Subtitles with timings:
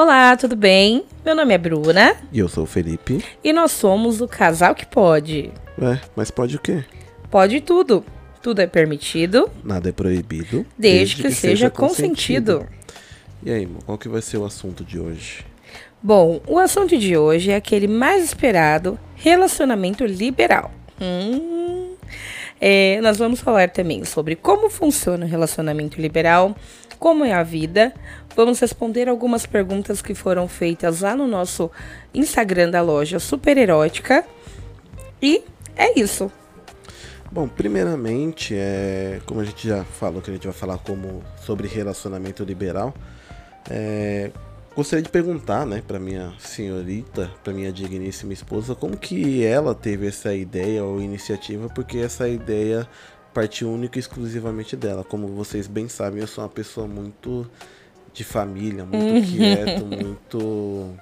[0.00, 1.04] Olá, tudo bem?
[1.24, 3.20] Meu nome é Bruna E eu sou o Felipe.
[3.42, 5.50] e nós somos o Casal que Pode.
[5.76, 6.84] Ué, mas pode o quê?
[7.28, 8.04] Pode tudo.
[8.40, 10.64] Tudo é permitido, Nada é proibido.
[10.78, 12.64] desde, que, seja consentido.
[13.42, 15.44] E aí, qual que vai ser o assunto de hoje?
[16.00, 20.70] Bom, o assunto de hoje é aquele mais esperado, relacionamento liberal.
[21.00, 21.96] Hum.
[22.60, 26.56] É, nós vamos falar também sobre como funciona o relacionamento liberal,
[26.98, 27.92] como é a vida.
[28.38, 31.68] Vamos responder algumas perguntas que foram feitas lá no nosso
[32.14, 34.24] Instagram da loja Super Erótica.
[35.20, 35.42] E
[35.74, 36.30] é isso.
[37.32, 41.66] Bom, primeiramente, é, como a gente já falou que a gente vai falar como sobre
[41.66, 42.94] relacionamento liberal,
[43.68, 44.30] é,
[44.72, 50.06] gostaria de perguntar, né, para minha senhorita, para minha digníssima esposa, como que ela teve
[50.06, 52.86] essa ideia ou iniciativa, porque essa ideia
[53.34, 55.02] partiu única e exclusivamente dela.
[55.02, 57.44] Como vocês bem sabem, eu sou uma pessoa muito
[58.18, 60.94] de família, muito quieto, muito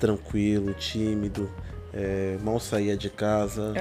[0.00, 1.48] tranquilo, tímido.
[1.92, 3.72] é, mal saía de casa,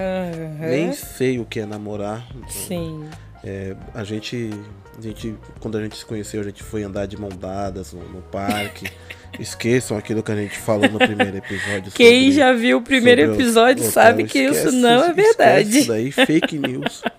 [0.59, 2.27] nem sei o que é namorar.
[2.47, 3.05] Sim.
[3.44, 4.52] É, a gente,
[4.97, 8.08] a gente, quando a gente se conheceu, a gente foi andar de mão dadas no,
[8.08, 8.88] no parque.
[9.39, 11.92] Esqueçam aquilo que a gente falou no primeiro episódio.
[11.92, 15.80] Quem sobre- já viu o primeiro episódio sabe que isso Esquece- não é verdade.
[15.80, 17.02] Isso daí, fake news.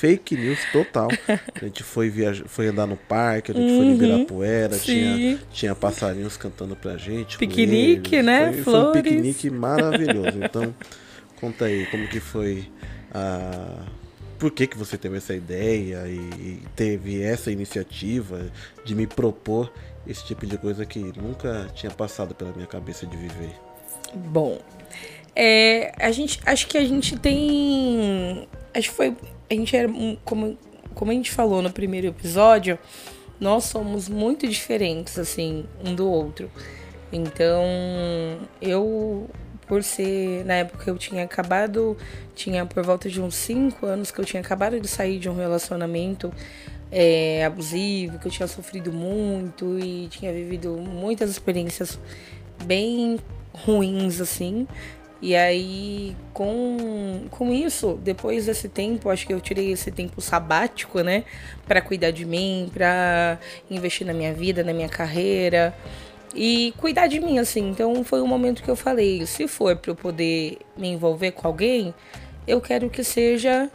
[0.00, 1.08] Fake news total.
[1.28, 5.16] A gente foi viajar, foi andar no parque, a gente foi em Ibirapuera, tinha, Uhum.
[5.16, 5.38] Sim.
[5.52, 7.36] tinha passarinhos cantando pra gente.
[7.36, 8.24] Piquenique, eles.
[8.26, 8.52] né?
[8.54, 9.02] Foi, foi um Flores.
[9.02, 10.38] piquenique maravilhoso.
[10.42, 10.74] Então,
[11.38, 12.64] conta aí, como que foi
[13.12, 13.84] a.
[14.38, 18.50] Por que, que você teve essa ideia e e teve essa iniciativa
[18.86, 19.70] de me propor
[20.06, 23.52] esse tipo de coisa que nunca tinha passado pela minha cabeça de viver?
[24.14, 24.58] Bom,
[25.36, 29.14] é, a gente, acho que a gente tem, acho que foi,
[29.50, 29.88] a gente era,
[30.24, 30.56] como,
[30.94, 32.78] como a gente falou no primeiro episódio,
[33.40, 36.48] nós somos muito diferentes, assim, um do outro.
[37.12, 37.64] Então,
[38.62, 39.28] eu,
[39.66, 41.96] por ser, na época eu tinha acabado,
[42.34, 45.34] tinha por volta de uns 5 anos que eu tinha acabado de sair de um
[45.34, 46.32] relacionamento
[46.92, 51.98] é, abusivo, que eu tinha sofrido muito e tinha vivido muitas experiências
[52.64, 53.18] bem
[53.52, 54.68] ruins, assim.
[55.22, 61.02] E aí, com, com isso, depois desse tempo, acho que eu tirei esse tempo sabático,
[61.02, 61.24] né?
[61.66, 63.38] Pra cuidar de mim, pra
[63.70, 65.74] investir na minha vida, na minha carreira
[66.34, 67.70] e cuidar de mim, assim.
[67.70, 71.46] Então, foi um momento que eu falei: se for pra eu poder me envolver com
[71.46, 71.94] alguém,
[72.46, 73.70] eu quero que seja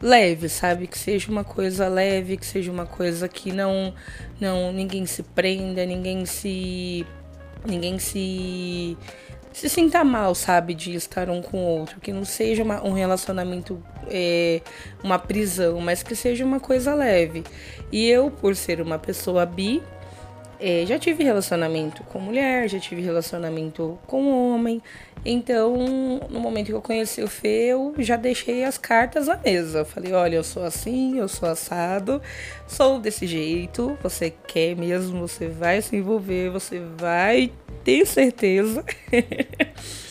[0.00, 0.86] leve, sabe?
[0.86, 3.94] Que seja uma coisa leve, que seja uma coisa que não,
[4.40, 7.06] não ninguém se prenda, ninguém se
[7.66, 8.96] ninguém se
[9.58, 12.92] se sinta mal, sabe, de estar um com o outro, que não seja uma- um
[12.92, 14.62] relacionamento é,
[15.02, 17.44] uma prisão, mas que seja uma coisa leve.
[17.92, 19.82] E eu, por ser uma pessoa bi,
[20.60, 24.82] é, já tive relacionamento com mulher, já tive relacionamento com homem.
[25.24, 25.76] Então,
[26.30, 29.80] no momento que eu conheci o Fê, eu já deixei as cartas na mesa.
[29.80, 32.22] Eu falei, olha, eu sou assim, eu sou assado,
[32.66, 33.98] sou desse jeito.
[34.02, 37.52] Você quer mesmo, você vai se envolver, você vai,
[37.88, 38.84] tenho certeza.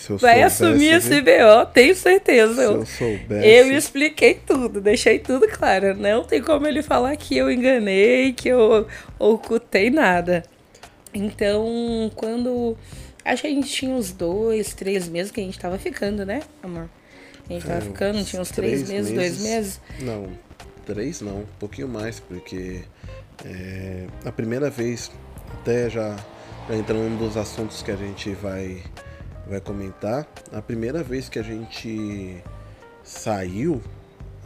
[0.10, 2.56] Eu vai soubesse, assumir esse BO, tenho certeza.
[2.56, 3.48] Se Eu, soubesse.
[3.48, 5.96] eu expliquei tudo, deixei tudo claro.
[5.96, 8.88] Não tem como ele falar que eu enganei, que eu
[9.20, 10.44] ocultei nada.
[11.14, 12.76] Então, quando.
[13.24, 16.42] Acho que a gente tinha uns dois, três meses que a gente tava ficando, né,
[16.64, 16.90] amor?
[17.50, 19.82] A gente tava É, ficando, tinha uns três, meses, dois meses.
[20.00, 20.30] Não,
[20.86, 22.82] três não, um pouquinho mais, porque
[23.46, 25.12] é, a primeira vez,
[25.54, 26.16] até já
[26.70, 28.84] entrando num dos assuntos que a gente vai,
[29.48, 32.38] vai comentar, a primeira vez que a gente
[33.04, 33.82] saiu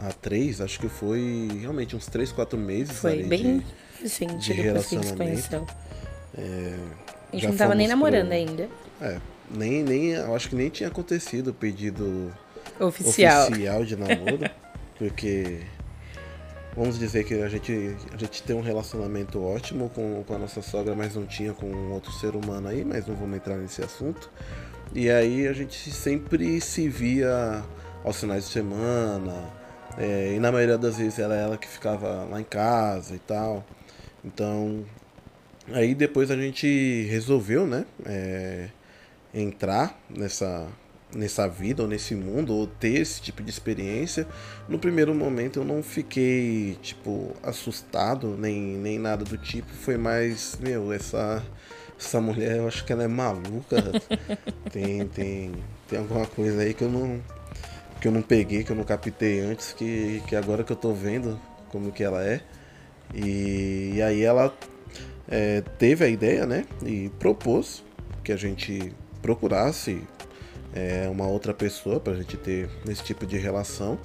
[0.00, 2.96] a três, acho que foi realmente uns três, quatro meses.
[2.98, 3.66] Foi ali bem de-
[4.02, 5.16] recente de depois que a gente se relacionamento.
[5.16, 5.66] conheceu.
[7.32, 8.68] a gente não tava nem namorando pro- ainda.
[9.00, 9.18] É,
[9.50, 12.32] nem, nem, eu acho que nem tinha acontecido o pedido
[12.80, 13.48] Oficial.
[13.48, 14.50] oficial de namoro,
[14.98, 15.60] porque
[16.76, 20.62] vamos dizer que a gente, a gente tem um relacionamento ótimo com, com a nossa
[20.62, 24.30] sogra, mas não tinha com outro ser humano aí, mas não vamos entrar nesse assunto.
[24.94, 27.62] E aí a gente sempre se via
[28.04, 29.50] aos finais de semana,
[29.96, 33.64] é, e na maioria das vezes era ela que ficava lá em casa e tal.
[34.24, 34.84] Então,
[35.72, 38.68] aí depois a gente resolveu, né, é,
[39.34, 40.66] entrar nessa,
[41.14, 44.26] nessa vida ou nesse mundo ou ter esse tipo de experiência.
[44.68, 49.68] No primeiro momento eu não fiquei, tipo, assustado nem, nem nada do tipo.
[49.68, 51.42] Foi mais, meu, essa,
[51.98, 53.82] essa mulher, eu acho que ela é maluca.
[54.72, 55.52] tem, tem,
[55.88, 57.20] tem alguma coisa aí que eu não
[58.00, 60.92] que eu não peguei, que eu não captei antes, que, que agora que eu tô
[60.92, 62.40] vendo como que ela é.
[63.14, 64.52] E, e aí ela
[65.28, 66.64] é, teve a ideia, né?
[66.84, 67.84] E propôs
[68.24, 70.02] que a gente procurasse
[70.72, 73.98] é, uma outra pessoa para a gente ter esse tipo de relação.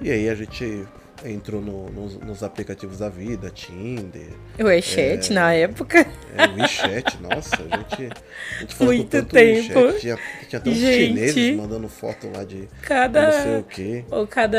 [0.00, 0.86] E aí a gente
[1.24, 4.28] entrou no, nos, nos, aplicativos da vida, Tinder.
[4.58, 6.06] O WeChat é, na época.
[6.36, 8.12] É, o WeChat, nossa, a gente,
[8.56, 9.78] a gente falou Muito tanto tempo.
[9.78, 13.62] WeChat, tinha, tinha até uns gente, chineses mandando foto lá de cada, não sei o
[13.64, 14.04] quê.
[14.10, 14.58] Ou cada.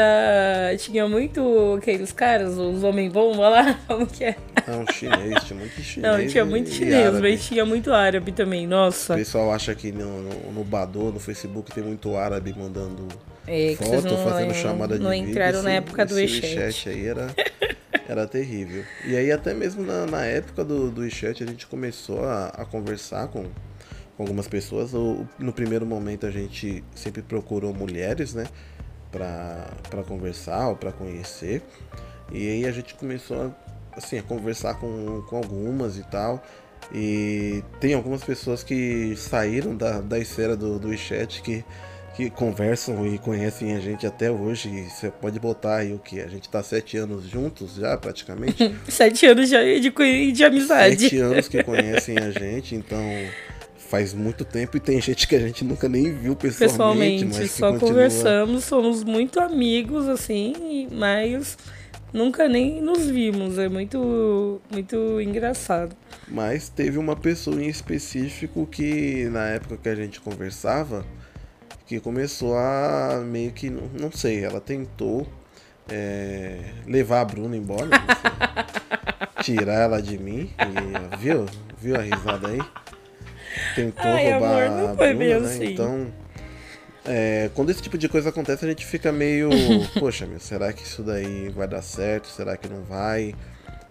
[0.78, 4.36] Tinha muito aqueles caras, os homem-bomba lá, como que é?
[4.68, 6.18] Não, chinês, tinha muito chinês.
[6.18, 9.14] Não, tinha muito chinês, mas tinha muito árabe também, nossa.
[9.14, 13.08] O pessoal acha que no, no, no Badô, no Facebook, tem muito árabe mandando
[13.48, 15.24] é, foto, não, fazendo chamada de não vídeo.
[15.24, 16.90] Não entraram esse, na época do WeChat.
[16.90, 17.28] aí era,
[18.08, 18.84] era terrível.
[19.06, 22.66] E aí até mesmo na, na época do, do WeChat a gente começou a, a
[22.66, 23.44] conversar com,
[24.16, 24.94] com algumas pessoas.
[24.94, 28.46] O, no primeiro momento a gente sempre procurou mulheres, né?
[29.14, 31.62] para conversar ou para conhecer.
[32.32, 36.44] E aí a gente começou a, assim, a conversar com, com algumas e tal.
[36.92, 41.64] E tem algumas pessoas que saíram da, da esfera do, do WeChat que
[42.14, 44.88] que conversam e conhecem a gente até hoje.
[44.90, 46.22] Você pode botar aí o que?
[46.22, 48.76] A gente tá sete anos juntos já, praticamente.
[48.88, 51.02] sete anos de, de, de amizade.
[51.02, 53.02] Sete anos que conhecem a gente, então
[53.90, 57.26] faz muito tempo e tem gente que a gente nunca nem viu pessoalmente.
[57.26, 57.90] Pessoalmente, só continua...
[57.90, 61.58] conversamos, somos muito amigos, assim, mas
[62.12, 63.58] nunca nem nos vimos.
[63.58, 65.96] É muito, muito engraçado.
[66.28, 71.06] Mas teve uma pessoa em específico que na época que a gente conversava
[71.94, 75.28] que começou a meio que, não sei, ela tentou
[75.88, 77.88] é, levar a Bruna embora,
[79.44, 81.46] tirar ela de mim, e, viu?
[81.78, 82.60] Viu a risada aí?
[83.76, 85.36] Tentou Ai, roubar amor, a Bruna, né?
[85.36, 85.66] Assim.
[85.66, 86.08] Então,
[87.06, 89.52] é, quando esse tipo de coisa acontece, a gente fica meio,
[90.00, 92.28] poxa, meu, será que isso daí vai dar certo?
[92.28, 93.36] Será que não vai?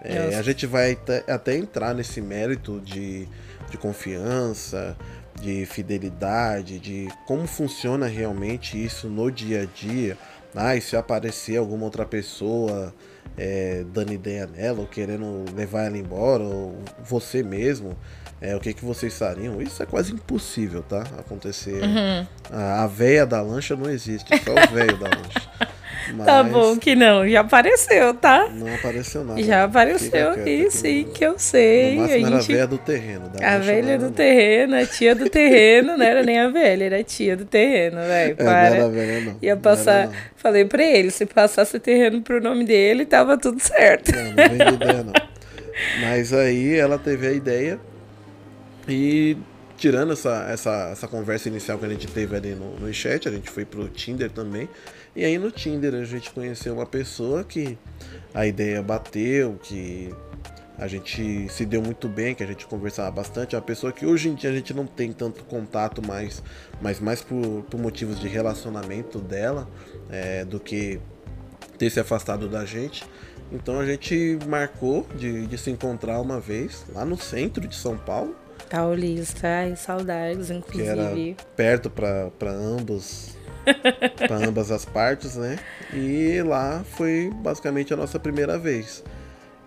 [0.02, 0.98] É, a gente vai
[1.28, 3.28] até entrar nesse mérito de,
[3.70, 4.96] de confiança,
[5.40, 10.17] de fidelidade, de como funciona realmente isso no dia a dia.
[10.55, 12.94] Ah, e se aparecer alguma outra pessoa
[13.37, 17.96] é, dando ideia nela, ou querendo levar ela embora, ou você mesmo,
[18.40, 19.62] é, o que, que vocês fariam?
[19.62, 21.02] Isso é quase impossível, tá?
[21.19, 21.82] Acontecer.
[21.82, 22.26] Uhum.
[22.50, 25.50] A, a véia da lancha não existe, só o velho da lancha.
[26.14, 28.49] Mas tá bom que não, já apareceu, tá?
[28.49, 29.43] Não apareceu nada.
[29.43, 31.96] Já apareceu aqui, sim, que eu sei.
[31.96, 32.26] No a, gente...
[32.26, 33.32] era a velha do terreno.
[33.43, 37.04] A velha do terreno, a tia do terreno, não era nem a velha, era a
[37.04, 38.37] tia do terreno, velho.
[38.38, 39.38] É, não era a velha, não.
[39.40, 40.06] Ia passar.
[40.08, 44.12] Não falei pra ele, se passasse o terreno pro nome dele, tava tudo certo.
[44.12, 45.12] Não, não veio ideia, não.
[46.00, 47.78] Mas aí ela teve a ideia
[48.88, 49.37] e
[49.76, 53.32] tirando essa, essa, essa conversa inicial que a gente teve ali no, no chat, a
[53.32, 54.69] gente foi pro Tinder também.
[55.14, 57.78] E aí no Tinder a gente conheceu uma pessoa que
[58.32, 60.10] a ideia bateu, que
[60.78, 63.54] a gente se deu muito bem, que a gente conversava bastante.
[63.54, 66.42] É uma pessoa que hoje em dia a gente não tem tanto contato mais,
[66.80, 69.68] mas mais por, por motivos de relacionamento dela
[70.10, 70.98] é, do que
[71.76, 73.04] ter se afastado da gente.
[73.52, 77.98] Então a gente marcou de, de se encontrar uma vez lá no centro de São
[77.98, 78.34] Paulo.
[78.70, 80.84] Paulista, ai, saudades, inclusive.
[80.84, 83.36] Que era perto para ambos
[84.16, 85.58] para ambas as partes, né?
[85.92, 89.02] E lá foi basicamente a nossa primeira vez.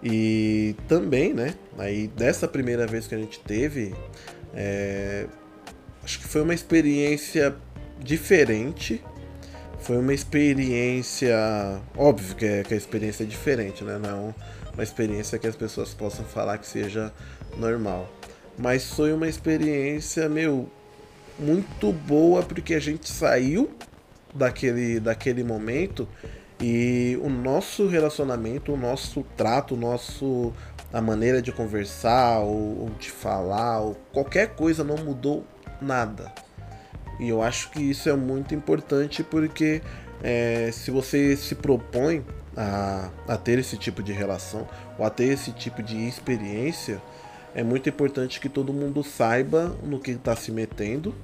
[0.03, 1.56] E também, né?
[1.77, 3.95] Aí dessa primeira vez que a gente teve,
[4.54, 5.25] é,
[6.04, 7.56] acho que foi uma experiência
[7.99, 9.04] diferente.
[9.80, 11.35] Foi uma experiência.
[11.95, 13.99] Óbvio que, é, que a experiência é diferente, né?
[13.99, 14.33] Não é
[14.73, 17.11] uma experiência que as pessoas possam falar que seja
[17.57, 18.11] normal.
[18.57, 20.69] Mas foi uma experiência, meu,
[21.37, 23.69] muito boa porque a gente saiu
[24.33, 26.07] daquele, daquele momento
[26.59, 30.54] e o nosso relacionamento, o nosso trato, o nosso
[30.94, 35.45] a maneira de conversar ou, ou de falar ou qualquer coisa não mudou
[35.81, 36.31] nada.
[37.19, 39.81] E eu acho que isso é muito importante porque
[40.23, 42.23] é, se você se propõe
[42.56, 47.01] a, a ter esse tipo de relação ou a ter esse tipo de experiência,
[47.56, 51.16] é muito importante que todo mundo saiba no que está se metendo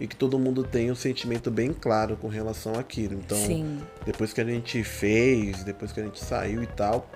[0.00, 3.14] e que todo mundo tenha um sentimento bem claro com relação àquilo.
[3.14, 3.80] Então, Sim.
[4.06, 7.10] depois que a gente fez, depois que a gente saiu e tal,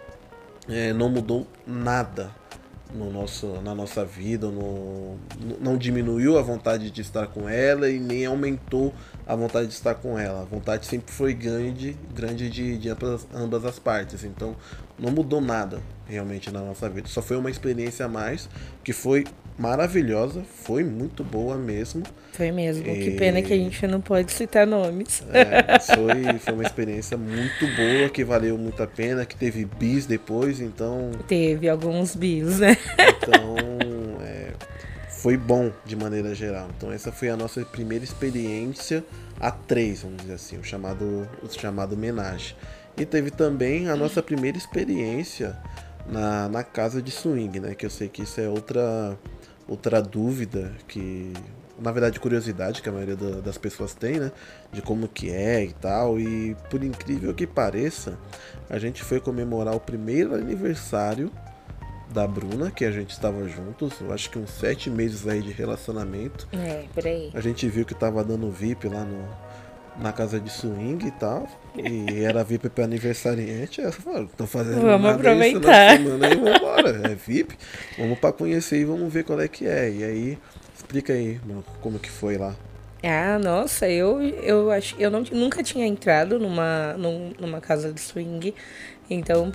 [0.69, 2.31] é, não mudou nada
[2.93, 5.19] no nosso, na nossa vida, no,
[5.61, 8.95] não diminuiu a vontade de estar com ela e nem aumentou
[9.27, 10.43] a vontade de estar com ela.
[10.43, 14.25] A vontade sempre foi grande, grande de, de ambas, ambas as partes.
[14.25, 14.57] Então,
[14.99, 17.09] não mudou nada realmente na nossa vida.
[17.09, 18.49] Só foi uma experiência a mais
[18.83, 19.25] que foi
[19.59, 22.02] maravilhosa, foi muito boa mesmo.
[22.33, 22.87] Foi mesmo.
[22.87, 23.05] E...
[23.05, 25.23] Que pena que a gente não pode citar nomes.
[25.33, 30.07] É, foi, foi uma experiência muito boa, que valeu muito a pena, que teve bis
[30.07, 31.11] depois, então.
[31.26, 32.76] Teve alguns bis, né?
[32.99, 33.57] Então,
[34.23, 34.52] é,
[35.09, 36.69] foi bom de maneira geral.
[36.76, 39.05] Então, essa foi a nossa primeira experiência
[39.40, 42.55] a três, vamos dizer assim, o chamado, o chamado homenagem.
[42.99, 45.57] E teve também a nossa primeira experiência
[46.07, 47.75] na, na casa de swing, né?
[47.75, 49.17] Que eu sei que isso é outra,
[49.69, 51.33] outra dúvida que.
[51.81, 54.33] Na verdade, curiosidade que a maioria da, das pessoas tem, né?
[54.73, 56.19] De como que é e tal.
[56.19, 58.19] E por incrível que pareça,
[58.69, 61.31] a gente foi comemorar o primeiro aniversário
[62.12, 65.52] da Bruna, que a gente estava juntos, eu acho que uns sete meses aí de
[65.52, 66.49] relacionamento.
[66.52, 67.31] É, por aí.
[67.35, 69.28] A gente viu que tava dando VIP lá no,
[70.00, 71.49] na casa de swing e tal.
[71.76, 73.81] E era VIP para aniversariante.
[73.81, 75.97] Eu falei, tô fazendo Vamos aproveitar.
[75.97, 77.11] semana aí, vamos embora.
[77.11, 77.57] É VIP.
[77.99, 79.90] Vamos para conhecer e vamos ver qual é que é.
[79.90, 80.38] E aí,
[80.75, 82.55] explica aí, mano, como que foi lá.
[83.02, 86.97] Ah, nossa, eu, eu acho eu não, nunca tinha entrado numa,
[87.38, 88.55] numa casa de swing.
[89.09, 89.50] Então,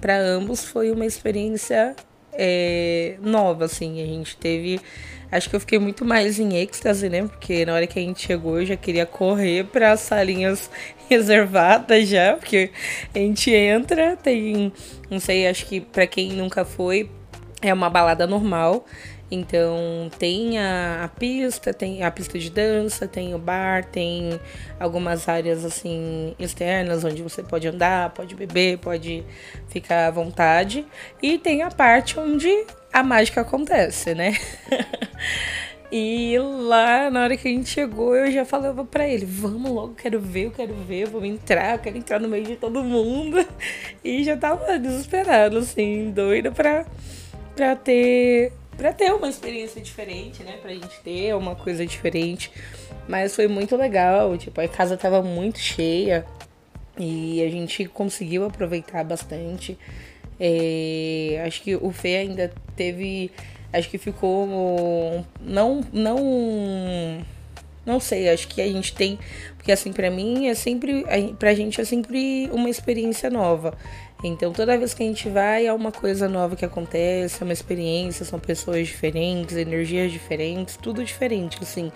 [0.00, 1.94] para ambos foi uma experiência
[2.32, 4.02] é, nova, assim.
[4.02, 4.80] A gente teve
[5.32, 7.22] Acho que eu fiquei muito mais em êxtase, né?
[7.22, 10.70] Porque na hora que a gente chegou, eu já queria correr para as salinhas
[11.08, 12.70] reservadas já, porque
[13.14, 14.70] a gente entra, tem,
[15.10, 17.08] não sei, acho que para quem nunca foi,
[17.62, 18.84] é uma balada normal.
[19.34, 24.38] Então tem a, a, pista, tem a pista de dança, tem o bar, tem
[24.78, 29.24] algumas áreas assim externas onde você pode andar, pode beber, pode
[29.68, 30.84] ficar à vontade.
[31.22, 34.36] E tem a parte onde a mágica acontece, né?
[35.90, 39.94] e lá, na hora que a gente chegou, eu já falava para ele: vamos logo,
[39.94, 43.42] quero ver, eu quero ver, vou entrar, quero entrar no meio de todo mundo.
[44.04, 46.84] E já tava desesperado, assim, doida pra,
[47.56, 48.52] pra ter.
[48.76, 50.58] Pra ter uma experiência diferente, né?
[50.60, 52.50] Pra gente ter uma coisa diferente.
[53.08, 54.36] Mas foi muito legal.
[54.36, 56.24] Tipo, a casa tava muito cheia.
[56.98, 59.78] E a gente conseguiu aproveitar bastante.
[60.38, 63.30] É, acho que o Fê ainda teve.
[63.72, 65.24] Acho que ficou.
[65.40, 65.82] Não.
[65.92, 67.24] Não.
[67.84, 69.18] Não sei, acho que a gente tem.
[69.56, 71.04] Porque assim, para mim é sempre.
[71.38, 73.76] Pra gente é sempre uma experiência nova.
[74.22, 77.52] Então, toda vez que a gente vai, é uma coisa nova que acontece, é uma
[77.52, 81.90] experiência, são pessoas diferentes, energias diferentes, tudo diferente, assim.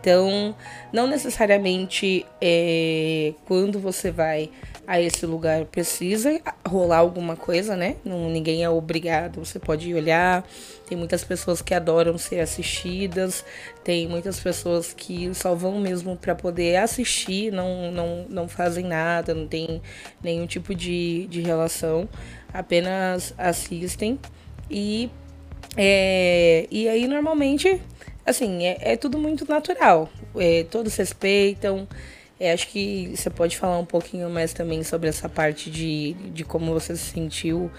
[0.00, 0.54] Então,
[0.92, 4.50] não necessariamente é, quando você vai
[4.92, 7.96] a esse lugar precisa rolar alguma coisa, né?
[8.04, 10.46] Não, ninguém é obrigado, você pode olhar.
[10.86, 13.42] Tem muitas pessoas que adoram ser assistidas,
[13.82, 19.32] tem muitas pessoas que só vão mesmo para poder assistir, não, não, não fazem nada,
[19.32, 19.80] não tem
[20.22, 22.06] nenhum tipo de, de relação,
[22.52, 24.20] apenas assistem.
[24.70, 25.08] E,
[25.74, 27.80] é, e aí, normalmente,
[28.26, 31.88] assim, é, é tudo muito natural, é, todos respeitam.
[32.42, 36.42] É, acho que você pode falar um pouquinho mais também sobre essa parte de, de
[36.42, 37.70] como você se sentiu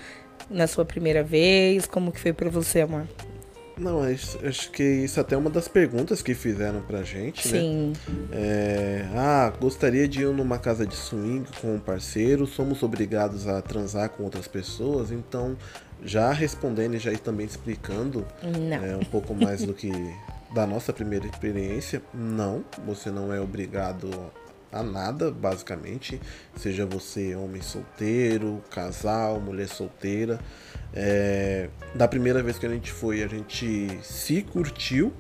[0.49, 3.05] na sua primeira vez, como que foi para você, amor?
[3.77, 7.91] Não, acho que isso até é uma das perguntas que fizeram pra gente, Sim.
[8.07, 8.25] né?
[8.31, 13.61] É, ah, gostaria de ir numa casa de swing com um parceiro, somos obrigados a
[13.61, 15.57] transar com outras pessoas, então
[16.05, 19.91] já respondendo e já também explicando é, um pouco mais do que
[20.55, 24.09] da nossa primeira experiência, não, você não é obrigado
[24.73, 26.19] a nada, basicamente.
[26.57, 30.39] Seja você homem solteiro, casal, mulher solteira.
[30.93, 35.13] É, da primeira vez que a gente foi, a gente se curtiu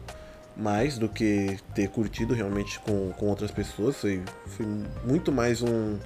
[0.55, 3.95] mais do que ter curtido realmente com, com outras pessoas.
[3.95, 4.65] Foi, foi
[5.05, 5.97] muito mais um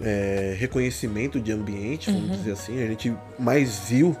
[0.00, 2.36] é, reconhecimento de ambiente, vamos uhum.
[2.36, 2.82] dizer assim.
[2.82, 4.16] A gente mais viu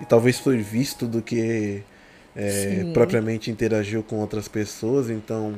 [0.00, 1.82] e talvez foi visto do que
[2.36, 5.10] é, propriamente interagiu com outras pessoas.
[5.10, 5.54] Então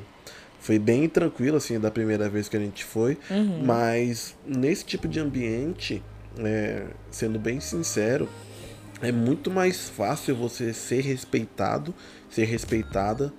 [0.61, 3.19] foi bem tranquilo, assim, da primeira vez que a gente foi.
[3.31, 3.64] Uhum.
[3.64, 6.02] Mas nesse tipo de ambiente,
[6.38, 8.29] é, sendo bem sincero,
[9.02, 11.95] é muito mais fácil você ser respeitado,
[12.29, 13.33] ser respeitada,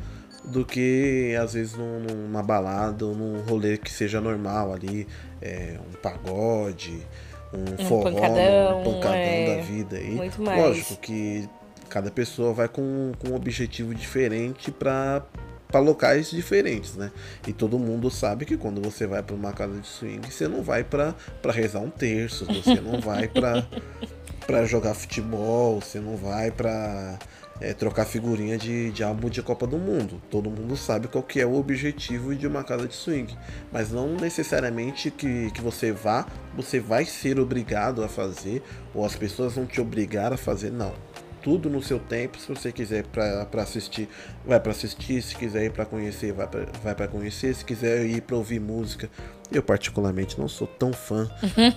[0.43, 5.07] do que às vezes numa balada ou num rolê que seja normal ali,
[5.39, 7.05] é, um pagode,
[7.53, 10.11] um, um forró, pancadão, um pancadão é, da vida aí.
[10.15, 10.59] Muito mais.
[10.59, 11.47] Lógico que
[11.87, 15.23] cada pessoa vai com, com um objetivo diferente para
[15.71, 17.11] para locais diferentes, né?
[17.47, 20.61] E todo mundo sabe que quando você vai para uma casa de swing, você não
[20.61, 23.65] vai para rezar um terço, você não vai para
[24.45, 27.17] para jogar futebol, você não vai para
[27.61, 30.21] é, trocar figurinha de, de álbum de Copa do Mundo.
[30.29, 33.37] Todo mundo sabe qual que é o objetivo de uma casa de swing.
[33.71, 36.25] Mas não necessariamente que, que você vá,
[36.55, 38.63] você vai ser obrigado a fazer,
[38.93, 41.10] ou as pessoas vão te obrigar a fazer, não
[41.41, 42.39] tudo no seu tempo.
[42.39, 44.07] Se você quiser para assistir,
[44.45, 45.21] vai para assistir.
[45.21, 47.53] Se quiser ir para conhecer, vai para vai para conhecer.
[47.53, 49.09] Se quiser ir para ouvir música,
[49.51, 51.29] eu particularmente não sou tão fã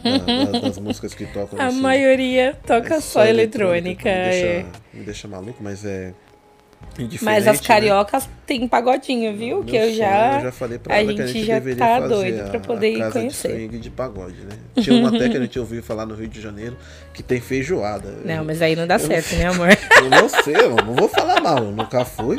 [0.03, 1.61] da, da, das músicas que tocam.
[1.61, 4.09] A maioria toca é só, só eletrônica.
[4.09, 4.67] eletrônica me, deixa, é.
[4.93, 6.15] me deixa maluco, mas é
[7.23, 7.67] mas as né?
[7.67, 8.33] cariocas né?
[8.47, 9.57] tem pagodinho, viu?
[9.57, 10.37] Meu que eu já.
[10.37, 12.61] Eu já falei pra a ela que a gente já deveria tá fazer doido pra
[12.61, 13.69] poder a, a ir conhecer.
[13.69, 14.57] De de pagode, né?
[14.81, 16.77] Tinha uma até que a gente ouviu falar no Rio de Janeiro
[17.13, 18.15] que tem feijoada.
[18.25, 19.39] Não, mas aí não dá eu certo, não...
[19.39, 19.69] né, amor?
[20.05, 22.37] Eu não sei, eu não vou falar mal, eu nunca fui.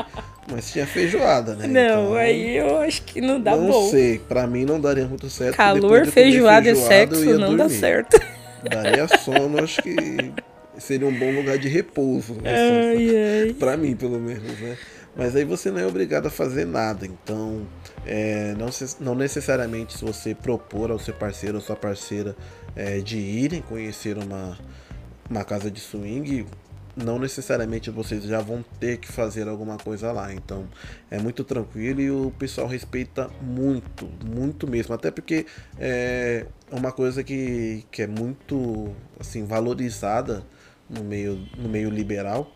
[0.51, 1.65] Mas tinha feijoada, né?
[1.65, 3.83] Não, então, aí eu acho que não dá não bom.
[3.83, 5.55] Não sei, pra mim não daria muito certo.
[5.55, 7.57] Calor, feijoada e sexo não dormir.
[7.57, 8.21] dá certo.
[8.69, 10.31] Daria sono, acho que
[10.79, 12.37] seria um bom lugar de repouso.
[12.43, 13.09] Ai,
[13.45, 13.53] ai.
[13.59, 14.77] Pra mim, pelo menos, né?
[15.15, 17.05] Mas aí você não é obrigado a fazer nada.
[17.05, 17.65] Então,
[18.05, 22.35] é, não, se, não necessariamente se você propor ao seu parceiro ou sua parceira
[22.75, 24.57] é, de irem conhecer uma,
[25.29, 26.45] uma casa de swing,
[26.95, 30.33] não necessariamente vocês já vão ter que fazer alguma coisa lá.
[30.33, 30.67] Então
[31.09, 34.93] é muito tranquilo e o pessoal respeita muito, muito mesmo.
[34.93, 35.45] Até porque
[35.77, 40.43] é uma coisa que, que é muito assim valorizada
[40.89, 42.51] no meio, no meio liberal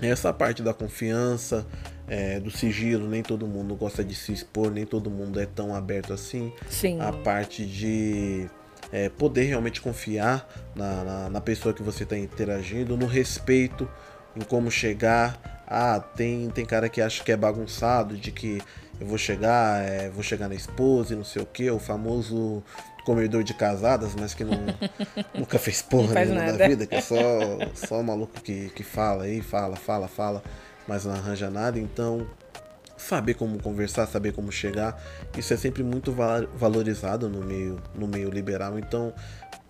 [0.00, 1.66] essa parte da confiança,
[2.08, 5.74] é, do sigilo, nem todo mundo gosta de se expor, nem todo mundo é tão
[5.74, 6.52] aberto assim.
[6.68, 7.00] Sim.
[7.00, 8.48] A parte de
[8.92, 13.88] é, poder realmente confiar na, na, na pessoa que você está interagindo, no respeito,
[14.36, 15.64] em como chegar.
[15.66, 18.60] Ah, tem, tem cara que acha que é bagunçado, de que
[19.00, 22.62] eu vou chegar, é, vou chegar na esposa e não sei o que, o famoso
[23.06, 24.58] comedor de casadas, mas que não,
[25.32, 27.16] nunca fez porra nenhuma na vida, que é só,
[27.72, 30.42] só maluco que, que fala aí, fala, fala, fala,
[30.88, 31.78] mas não arranja nada.
[31.78, 32.26] Então,
[32.96, 35.00] saber como conversar, saber como chegar,
[35.38, 36.12] isso é sempre muito
[36.56, 38.76] valorizado no meio, no meio liberal.
[38.76, 39.14] Então,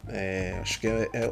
[0.08, 1.30] é, acho que é, é,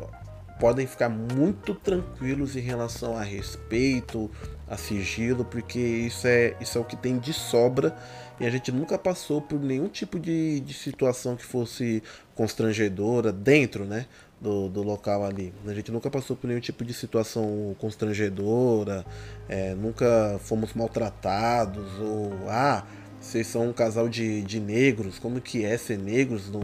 [0.59, 4.31] podem ficar muito tranquilos em relação a respeito,
[4.69, 7.97] a sigilo, porque isso é, isso é o que tem de sobra
[8.41, 12.03] e a gente nunca passou por nenhum tipo de, de situação que fosse
[12.35, 14.07] constrangedora dentro, né?
[14.41, 15.55] Do, do local ali.
[15.67, 19.07] A gente nunca passou por nenhum tipo de situação constrangedora,
[19.49, 22.85] é, nunca fomos maltratados, ou ah,
[23.19, 26.61] vocês são um casal de, de negros, como que é ser negros no,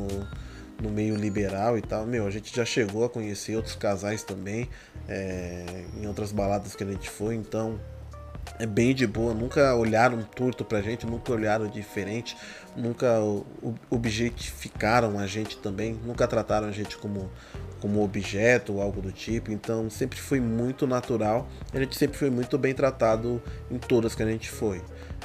[0.81, 2.07] no meio liberal e tal.
[2.07, 4.69] Meu, a gente já chegou a conhecer outros casais também,
[5.09, 7.79] é, em outras baladas que a gente foi, então
[8.59, 12.37] é bem de boa, nunca olharam torto pra gente, nunca olharam diferente,
[12.77, 13.19] nunca
[13.91, 17.31] objetificaram a gente também, nunca trataram a gente como,
[17.81, 22.31] como objeto ou algo do tipo, então sempre foi muito natural, a gente sempre foi
[22.31, 24.83] muito bem tratado em todas que a gente foi.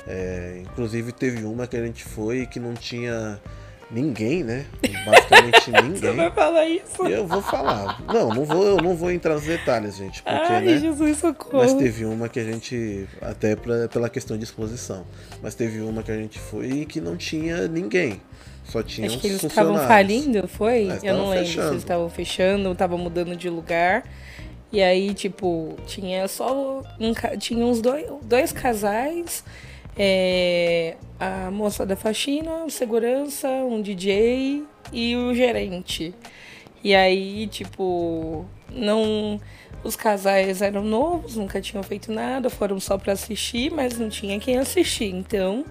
[0.07, 3.41] É, inclusive teve uma que a gente foi que não tinha
[3.91, 4.65] Ninguém, né?
[5.05, 5.95] Basicamente ninguém.
[5.95, 7.07] Você vai falar isso?
[7.07, 8.01] Eu vou falar.
[8.11, 10.23] Não, não vou, eu não vou entrar nos detalhes, gente.
[10.23, 10.77] Porque, Ai, né?
[10.79, 11.59] Jesus, socorro.
[11.63, 15.05] Mas teve uma que a gente, até pra, pela questão de exposição,
[15.41, 18.21] mas teve uma que a gente foi e que não tinha ninguém.
[18.63, 20.87] Só tinha Acho que eles estavam falindo, foi?
[21.03, 21.67] eu não lembro fechando.
[21.67, 24.03] se eles estavam fechando, estavam mudando de lugar.
[24.71, 29.43] E aí, tipo, tinha só um, tinha uns dois, dois casais
[29.97, 36.13] é, a moça da faxina, o segurança, um DJ e o gerente.
[36.83, 39.39] E aí, tipo, não.
[39.83, 44.39] Os casais eram novos, nunca tinham feito nada, foram só para assistir, mas não tinha
[44.39, 45.13] quem assistir.
[45.13, 45.63] Então,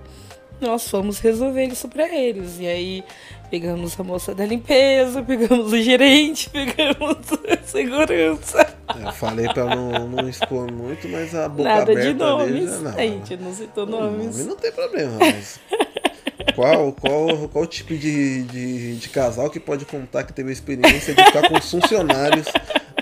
[0.60, 2.60] nós fomos resolver isso para eles.
[2.60, 3.04] E aí
[3.50, 7.16] pegamos a moça da limpeza, pegamos o gerente, pegamos
[7.48, 8.63] a segurança.
[9.06, 12.70] Eu falei pra não, não expor muito, mas a boca Nada aberta de nomes.
[12.70, 12.90] Já, não.
[12.90, 14.36] A gente não citou nomes.
[14.36, 15.60] Nome não tem problema, mas.
[16.54, 21.14] Qual, qual, qual tipo de, de, de, casal que pode contar que teve a experiência
[21.14, 22.46] de ficar com os funcionários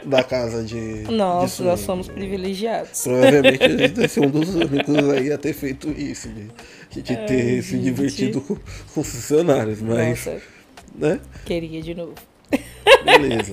[0.04, 1.02] da casa de.
[1.10, 3.02] Nossa, nós somos privilegiados.
[3.02, 7.12] Provavelmente a gente deve ser um dos únicos aí a ter feito isso, de, de
[7.14, 7.62] Ai, ter gente.
[7.62, 8.56] se divertido com,
[8.94, 10.26] com funcionários, mas.
[10.26, 10.42] Nossa,
[10.94, 11.20] né?
[11.44, 12.14] Queria de novo.
[13.04, 13.52] Beleza.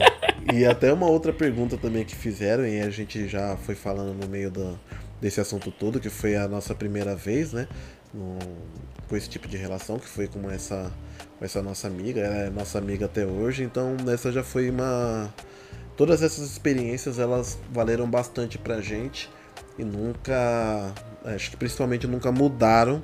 [0.54, 4.28] E até uma outra pergunta também que fizeram, e a gente já foi falando no
[4.28, 4.80] meio do,
[5.22, 7.68] desse assunto todo, que foi a nossa primeira vez, né?
[8.14, 8.38] No,
[9.08, 10.92] com esse tipo de relação, que foi com essa,
[11.38, 15.32] com essa nossa amiga, ela é nossa amiga até hoje, então essa já foi uma
[15.96, 19.30] todas essas experiências elas valeram bastante pra gente
[19.78, 20.94] e nunca,
[21.26, 23.04] acho que principalmente nunca mudaram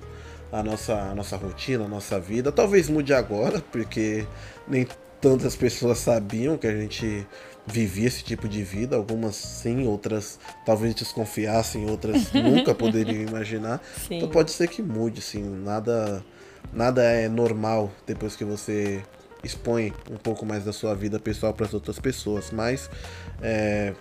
[0.49, 2.51] a nossa, a nossa rotina, a nossa vida.
[2.51, 4.25] Talvez mude agora, porque
[4.65, 4.87] nem
[5.21, 7.27] tantas pessoas sabiam que a gente
[7.65, 13.81] vivia esse tipo de vida, algumas sim, outras talvez desconfiassem, outras nunca poderiam imaginar.
[14.07, 14.17] Sim.
[14.17, 16.23] Então pode ser que mude, sim, nada
[16.73, 19.01] nada é normal depois que você
[19.43, 22.89] expõe um pouco mais da sua vida pessoal para as outras pessoas, mas
[23.41, 23.93] é,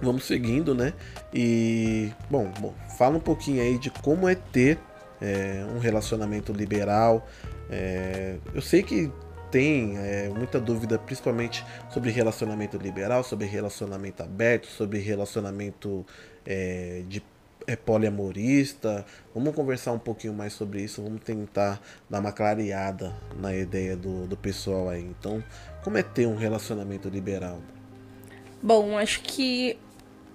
[0.00, 0.92] vamos seguindo, né?
[1.34, 4.78] E bom, bom, fala um pouquinho aí de como é ter
[5.20, 7.26] é, um relacionamento liberal.
[7.70, 9.10] É, eu sei que
[9.50, 16.04] tem é, muita dúvida, principalmente sobre relacionamento liberal, sobre relacionamento aberto, sobre relacionamento
[16.46, 17.22] é, de
[17.66, 19.04] é, poliamorista.
[19.34, 24.26] Vamos conversar um pouquinho mais sobre isso, vamos tentar dar uma clareada na ideia do,
[24.26, 25.02] do pessoal aí.
[25.02, 25.42] Então,
[25.82, 27.60] como é ter um relacionamento liberal?
[28.62, 29.78] Bom, acho que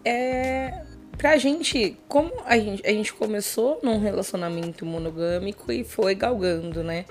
[0.06, 0.84] é
[1.18, 7.06] pra gente, como a gente, a gente começou num relacionamento monogâmico e foi galgando, né?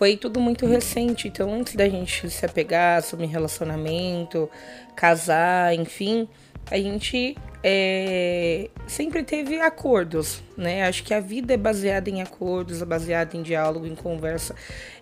[0.00, 4.48] Foi tudo muito recente, então antes da gente se apegar, assumir relacionamento,
[4.96, 6.26] casar, enfim,
[6.70, 10.84] a gente é, sempre teve acordos, né?
[10.84, 14.54] Acho que a vida é baseada em acordos, é baseada em diálogo, em conversa.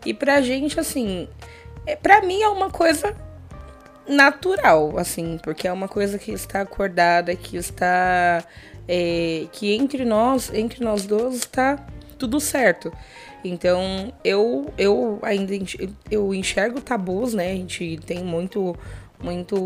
[0.04, 1.28] E pra gente, assim,
[1.87, 3.14] é, pra mim é uma coisa
[4.04, 8.44] natural, assim, porque é uma coisa que está acordada, que está.
[8.88, 11.87] É, que entre nós, entre nós dois, está
[12.18, 12.92] tudo certo.
[13.44, 15.53] Então, eu, eu ainda
[16.11, 17.53] eu enxergo tabus, né?
[17.53, 18.77] A gente tem muito
[19.20, 19.57] muito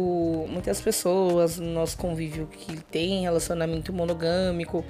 [0.49, 4.85] muitas pessoas no nosso convívio que tem relacionamento monogâmico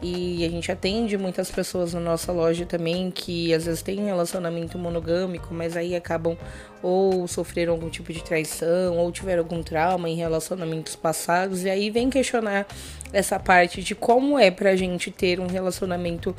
[0.00, 4.78] e a gente atende muitas pessoas na nossa loja também que às vezes têm relacionamento
[4.78, 6.36] monogâmico, mas aí acabam
[6.82, 11.90] ou sofreram algum tipo de traição ou tiveram algum trauma em relacionamentos passados e aí
[11.90, 12.66] vem questionar
[13.12, 16.34] essa parte de como é pra gente ter um relacionamento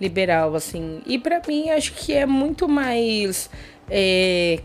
[0.00, 1.00] liberal assim.
[1.06, 3.48] E para mim acho que é muito mais
[3.88, 4.60] é,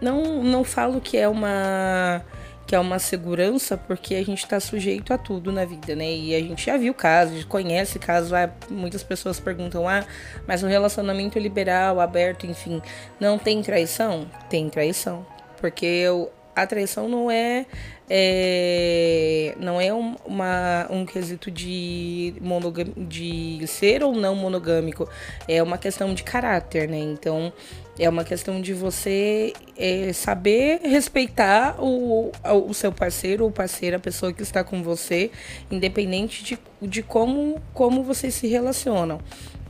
[0.00, 2.22] não, não falo que é uma
[2.66, 6.10] que é uma segurança, porque a gente está sujeito a tudo na vida, né?
[6.12, 10.04] E a gente já viu casos, conhece casos, ah, muitas pessoas perguntam, ah,
[10.48, 12.82] mas um relacionamento liberal, aberto, enfim,
[13.20, 14.28] não tem traição?
[14.50, 15.24] Tem traição.
[15.60, 17.66] Porque eu, a traição não é,
[18.10, 25.08] é não é um, uma, um quesito de, monogam, de ser ou não monogâmico,
[25.46, 26.98] é uma questão de caráter, né?
[26.98, 27.52] Então,
[27.98, 32.30] é uma questão de você é, saber respeitar o,
[32.66, 35.30] o seu parceiro ou parceira, a pessoa que está com você,
[35.70, 39.20] independente de, de como, como vocês se relacionam.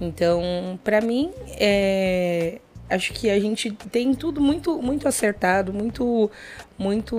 [0.01, 2.59] Então, para mim, é,
[2.91, 6.31] acho que a gente tem tudo muito muito acertado, muito
[6.79, 7.17] muito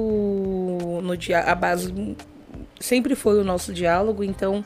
[1.03, 1.93] no dia a base
[2.79, 4.63] sempre foi o nosso diálogo, então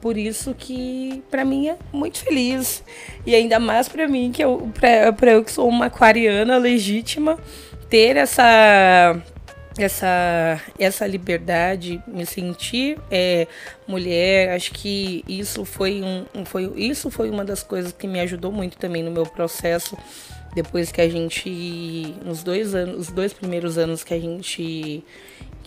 [0.00, 2.82] por isso que para mim é muito feliz.
[3.26, 7.38] E ainda mais para mim que eu para eu que sou uma aquariana legítima
[7.88, 9.20] ter essa
[9.78, 13.46] essa essa liberdade me sentir é,
[13.86, 14.54] mulher.
[14.54, 18.78] Acho que isso foi um foi isso foi uma das coisas que me ajudou muito
[18.78, 19.96] também no meu processo.
[20.54, 25.04] Depois que a gente nos dois anos os dois primeiros anos que a gente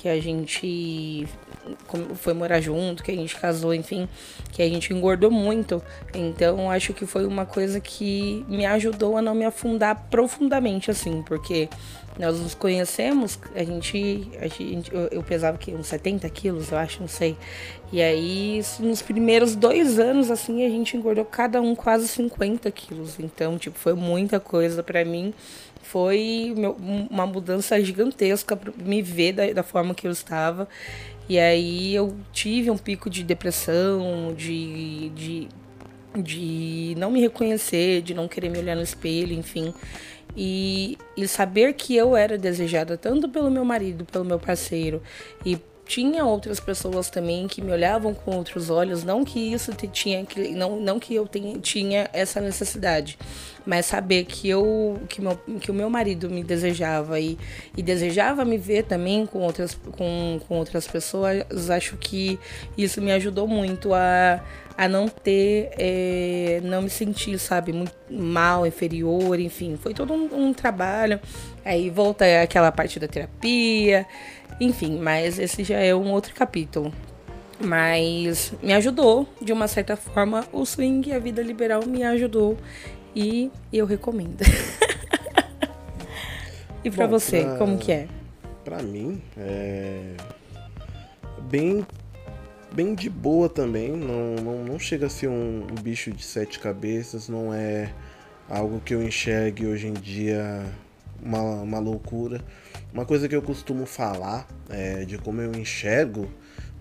[0.03, 1.25] que a gente
[2.15, 4.05] foi morar junto, que a gente casou, enfim,
[4.51, 5.81] que a gente engordou muito.
[6.13, 11.21] Então acho que foi uma coisa que me ajudou a não me afundar profundamente assim,
[11.21, 11.69] porque
[12.19, 16.77] nós nos conhecemos, a gente, a gente eu, eu pesava que uns 70 quilos, eu
[16.77, 17.37] acho, não sei.
[17.89, 23.19] E aí, nos primeiros dois anos, assim, a gente engordou cada um quase 50 quilos.
[23.19, 25.33] Então, tipo, foi muita coisa para mim
[25.93, 26.75] foi meu,
[27.07, 30.67] uma mudança gigantesca me ver da, da forma que eu estava.
[31.29, 35.47] E aí eu tive um pico de depressão, de, de,
[36.17, 39.71] de não me reconhecer, de não querer me olhar no espelho, enfim.
[40.35, 44.99] E, e saber que eu era desejada tanto pelo meu marido, pelo meu parceiro
[45.45, 50.25] e tinha outras pessoas também que me olhavam com outros olhos, não que isso tinha
[50.25, 53.17] que não, não que eu tenha, tinha essa necessidade,
[53.65, 57.37] mas saber que eu que, meu, que o meu marido me desejava e,
[57.77, 62.39] e desejava me ver também com outras com, com outras pessoas, acho que
[62.77, 64.43] isso me ajudou muito a
[64.77, 70.47] a não ter, é, não me sentir, sabe, muito mal, inferior, enfim, foi todo um,
[70.47, 71.19] um trabalho.
[71.63, 74.05] Aí volta aquela parte da terapia,
[74.59, 76.91] enfim, mas esse já é um outro capítulo.
[77.59, 82.57] Mas me ajudou, de uma certa forma, o swing e a vida liberal me ajudou
[83.15, 84.41] e eu recomendo.
[86.83, 88.07] e para você, pra, como que é?
[88.63, 90.15] Para mim, é
[91.49, 91.85] bem
[92.73, 96.57] bem de boa também, não, não, não chega a ser um, um bicho de sete
[96.57, 97.93] cabeças, não é
[98.49, 100.65] algo que eu enxergue hoje em dia
[101.21, 102.41] uma, uma loucura
[102.91, 106.29] Uma coisa que eu costumo falar é, de como eu enxergo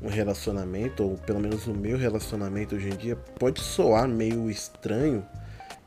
[0.02, 5.24] um relacionamento, ou pelo menos o meu relacionamento hoje em dia, pode soar meio estranho.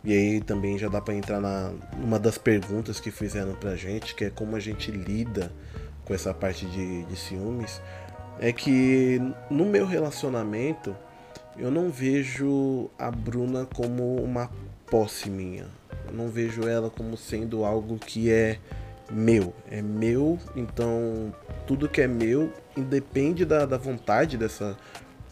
[0.05, 4.13] E aí também já dá para entrar na uma das perguntas que fizeram pra gente,
[4.13, 5.51] que é como a gente lida
[6.05, 7.81] com essa parte de, de ciúmes.
[8.39, 10.95] É que no meu relacionamento
[11.57, 14.51] eu não vejo a Bruna como uma
[14.85, 15.65] posse minha.
[16.07, 18.59] Eu não vejo ela como sendo algo que é
[19.11, 19.53] meu.
[19.71, 21.33] É meu, então
[21.65, 24.77] tudo que é meu independe da, da vontade dessa,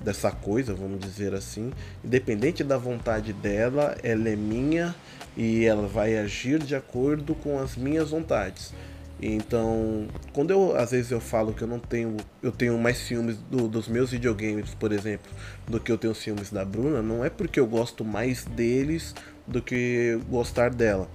[0.03, 1.71] dessa coisa, vamos dizer assim.
[2.03, 4.93] Independente da vontade dela, ela é minha
[5.35, 8.73] e ela vai agir de acordo com as minhas vontades.
[9.21, 13.37] Então, quando eu às vezes eu falo que eu não tenho, eu tenho mais ciúmes
[13.49, 15.31] do, dos meus videogames, por exemplo,
[15.65, 19.15] do que eu tenho ciúmes da Bruna, não é porque eu gosto mais deles
[19.47, 21.09] do que gostar dela.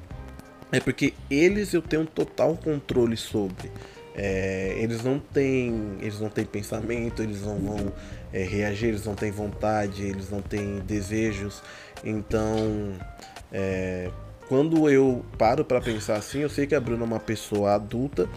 [0.72, 3.70] É porque eles eu tenho total controle sobre.
[4.14, 7.92] É, eles não têm, eles não têm pensamento, eles não vão
[8.32, 11.62] é, reagir, eles não têm vontade, eles não têm desejos.
[12.04, 12.94] Então,
[13.52, 14.10] é,
[14.48, 18.28] quando eu paro para pensar assim, eu sei que a Bruna é uma pessoa adulta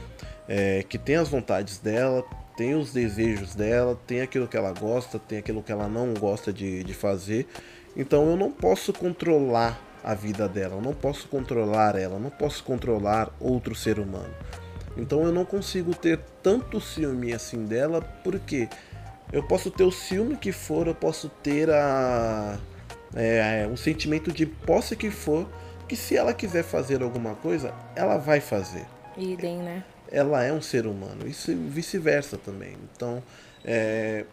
[0.47, 2.23] é, que tem as vontades dela,
[2.57, 6.51] tem os desejos dela, tem aquilo que ela gosta, tem aquilo que ela não gosta
[6.51, 7.47] de, de fazer.
[7.95, 12.29] Então eu não posso controlar a vida dela, eu não posso controlar ela, eu não
[12.29, 14.33] posso controlar outro ser humano.
[14.97, 18.67] Então eu não consigo ter tanto ciúme assim dela, porque
[19.31, 22.59] eu posso ter o ciúme que for, eu posso ter a
[23.15, 25.47] é, um sentimento de posse que for,
[25.87, 28.85] que se ela quiser fazer alguma coisa, ela vai fazer.
[29.17, 29.83] Idem, né?
[30.09, 32.77] Ela é um ser humano, e vice-versa também.
[32.95, 33.21] Então,
[33.63, 34.25] é,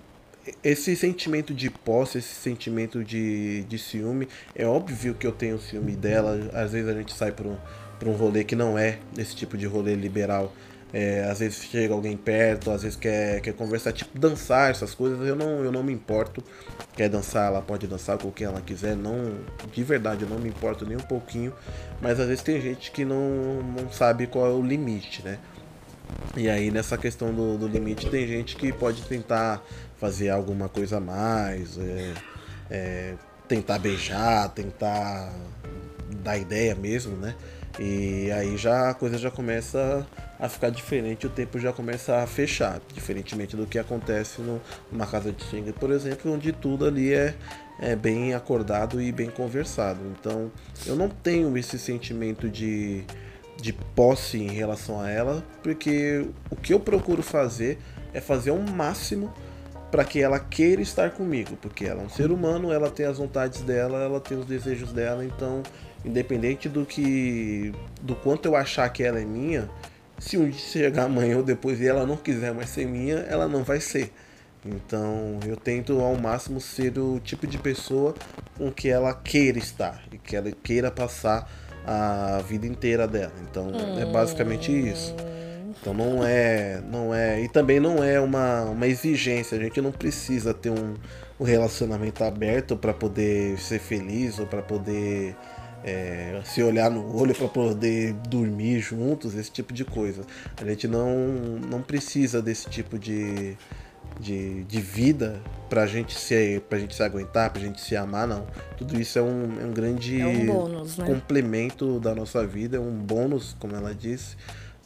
[0.63, 5.93] esse sentimento de posse, esse sentimento de, de ciúme, é óbvio que eu tenho ciúme
[5.93, 6.51] dela.
[6.53, 7.57] Às vezes a gente sai para um,
[7.99, 10.53] pra um rolê que não é esse tipo de rolê liberal.
[10.93, 15.27] É, às vezes chega alguém perto, às vezes quer, quer conversar, tipo dançar, essas coisas,
[15.27, 16.43] eu não, eu não me importo.
[16.95, 19.39] Quer dançar, ela pode dançar com quem ela quiser, não,
[19.73, 21.53] de verdade, eu não me importo nem um pouquinho.
[22.01, 25.39] Mas às vezes tem gente que não, não sabe qual é o limite, né?
[26.37, 29.63] E aí nessa questão do, do limite tem gente que pode tentar
[29.99, 32.15] fazer alguma coisa a mais, é,
[32.71, 33.15] é,
[33.47, 35.33] tentar beijar, tentar
[36.23, 37.35] dar ideia mesmo, né?
[37.79, 40.05] E aí já a coisa já começa
[40.39, 44.61] a ficar diferente, o tempo já começa a fechar, diferentemente do que acontece no,
[44.91, 47.35] numa casa de swing, por exemplo, onde tudo ali é,
[47.79, 50.01] é bem acordado e bem conversado.
[50.19, 50.51] Então
[50.87, 53.05] eu não tenho esse sentimento de,
[53.61, 57.79] de posse em relação a ela, porque o que eu procuro fazer
[58.13, 59.33] é fazer o máximo
[59.91, 63.19] para que ela queira estar comigo, porque ela é um ser humano, ela tem as
[63.19, 65.63] vontades dela, ela tem os desejos dela, então
[66.05, 69.69] independente do que do quanto eu achar que ela é minha,
[70.19, 73.49] se um dia chegar amanhã ou depois e ela não quiser mais ser minha, ela
[73.49, 74.13] não vai ser.
[74.65, 78.15] Então eu tento ao máximo ser o tipo de pessoa
[78.57, 81.49] com que ela queira estar e que ela queira passar
[81.87, 83.33] a vida inteira dela.
[83.49, 85.15] Então é basicamente isso.
[85.81, 89.57] Então não é, não é e também não é uma, uma exigência.
[89.57, 90.95] A gente não precisa ter um,
[91.39, 95.37] um relacionamento aberto para poder ser feliz ou para poder
[95.89, 100.23] é, se olhar no olho para poder dormir juntos, esse tipo de coisa.
[100.61, 101.17] A gente não,
[101.71, 103.57] não precisa desse tipo de,
[104.21, 108.47] de, de vida pra gente se pra gente se aguentar, pra gente se amar, não.
[108.77, 111.07] Tudo isso é um, é um grande é um bônus, né?
[111.07, 114.37] complemento da nossa vida, é um bônus, como ela disse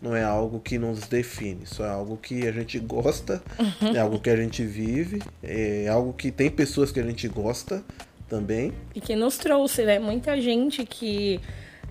[0.00, 3.94] não é algo que nos define, isso é algo que a gente gosta, uhum.
[3.94, 7.84] é algo que a gente vive, é algo que tem pessoas que a gente gosta
[8.33, 8.73] também.
[8.95, 9.99] E que nos trouxe, né?
[9.99, 11.38] Muita gente que.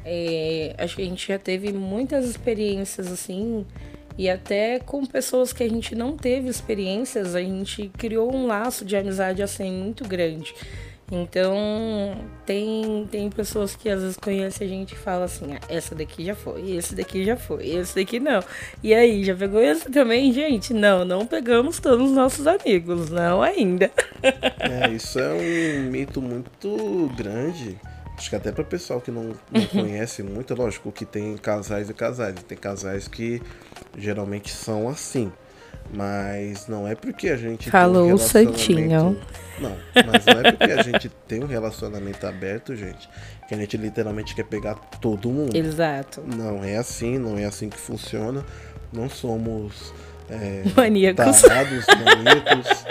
[0.03, 3.63] É, acho que a gente já teve muitas experiências assim,
[4.17, 8.83] e até com pessoas que a gente não teve experiências, a gente criou um laço
[8.83, 10.55] de amizade assim muito grande.
[11.11, 15.93] Então, tem, tem pessoas que às vezes conhecem a gente e falam assim: ah, essa
[15.93, 18.41] daqui já foi, esse daqui já foi, esse daqui não.
[18.81, 20.73] E aí, já pegou esse também, gente?
[20.73, 23.91] Não, não pegamos todos os nossos amigos, não ainda.
[24.59, 27.75] É, isso é um mito muito grande.
[28.15, 31.89] Acho que até para o pessoal que não, não conhece muito, lógico que tem casais
[31.89, 32.35] e casais.
[32.47, 33.41] Tem casais que
[33.97, 35.31] geralmente são assim.
[35.93, 39.19] Mas não é porque a gente Falou tem um Santinho.
[39.59, 43.09] Não, mas não é porque a gente tem um relacionamento aberto, gente,
[43.47, 45.55] que a gente literalmente quer pegar todo mundo.
[45.55, 46.21] Exato.
[46.25, 48.43] Não é assim, não é assim que funciona.
[48.91, 49.93] Não somos
[50.29, 51.41] é, maníacos.
[51.41, 52.85] Tarados, maníacos,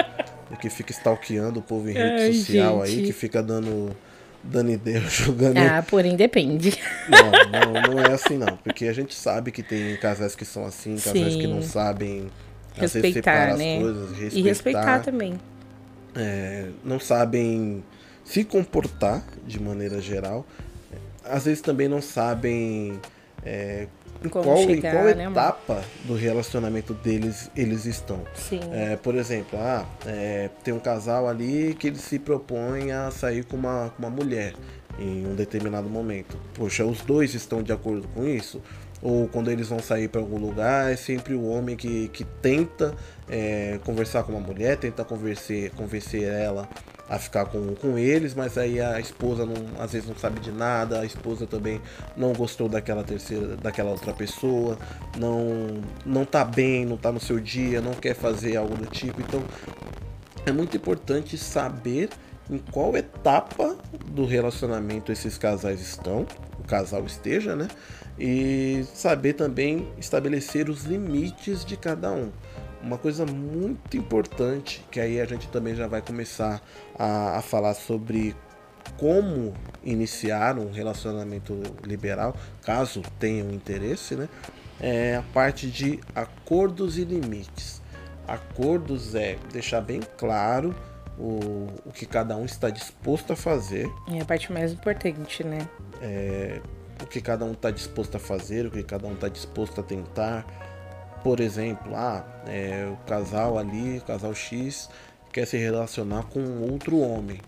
[0.61, 2.99] que fica stalkeando o povo em rede Ai, social gente.
[2.99, 3.97] aí, que fica dando
[4.43, 5.59] dando ideia, jogando.
[5.59, 6.79] Ah, porém depende.
[7.09, 8.57] Não, não, não é assim não.
[8.59, 11.39] Porque a gente sabe que tem casais que são assim, casais Sim.
[11.39, 12.31] que não sabem
[12.75, 13.77] respeitar, né?
[13.77, 14.37] as coisas, respeitar.
[14.37, 15.41] E respeitar também.
[16.15, 17.85] É, não sabem
[18.25, 20.47] se comportar de maneira geral.
[21.25, 22.99] Às vezes também não sabem
[23.45, 23.87] é,
[24.25, 25.85] em qual, chegar, em qual né, etapa amor?
[26.05, 28.23] do relacionamento deles eles estão.
[28.35, 28.61] Sim.
[28.73, 33.45] É, por exemplo, ah, é, tem um casal ali que ele se propõe a sair
[33.45, 34.55] com uma, com uma mulher
[34.99, 36.37] em um determinado momento.
[36.55, 38.61] Poxa, os dois estão de acordo com isso?
[39.03, 42.95] Ou quando eles vão sair para algum lugar, é sempre o homem que, que tenta
[43.29, 46.69] é, conversar com uma mulher, tenta convencer, convencer ela
[47.11, 50.53] a ficar com, com eles, mas aí a esposa não, às vezes não sabe de
[50.53, 51.81] nada, a esposa também
[52.17, 54.79] não gostou daquela terceira, daquela outra pessoa,
[55.19, 59.21] não não tá bem, não tá no seu dia, não quer fazer algo do tipo.
[59.21, 59.43] Então
[60.47, 62.11] é muito importante saber
[62.49, 66.27] em qual etapa do relacionamento esses casais estão,
[66.61, 67.67] o casal esteja, né?
[68.21, 72.31] E saber também estabelecer os limites de cada um
[72.83, 76.63] uma coisa muito importante, que aí a gente também já vai começar
[76.99, 78.35] a, a falar sobre
[78.97, 79.55] como
[79.85, 84.29] iniciar um relacionamento liberal, caso tenham interesse, né?
[84.81, 87.83] É a parte de acordos e limites.
[88.27, 90.75] Acordos é deixar bem claro
[91.19, 93.91] o, o que cada um está disposto a fazer.
[94.09, 95.69] É a parte mais importante, né?
[96.01, 96.61] É,
[97.03, 99.85] o que cada um está disposto a fazer, o que cada um está disposto a
[99.85, 100.47] tentar
[101.23, 104.89] por exemplo, ah, é, o casal ali, o casal X,
[105.31, 107.41] quer se relacionar com outro homem.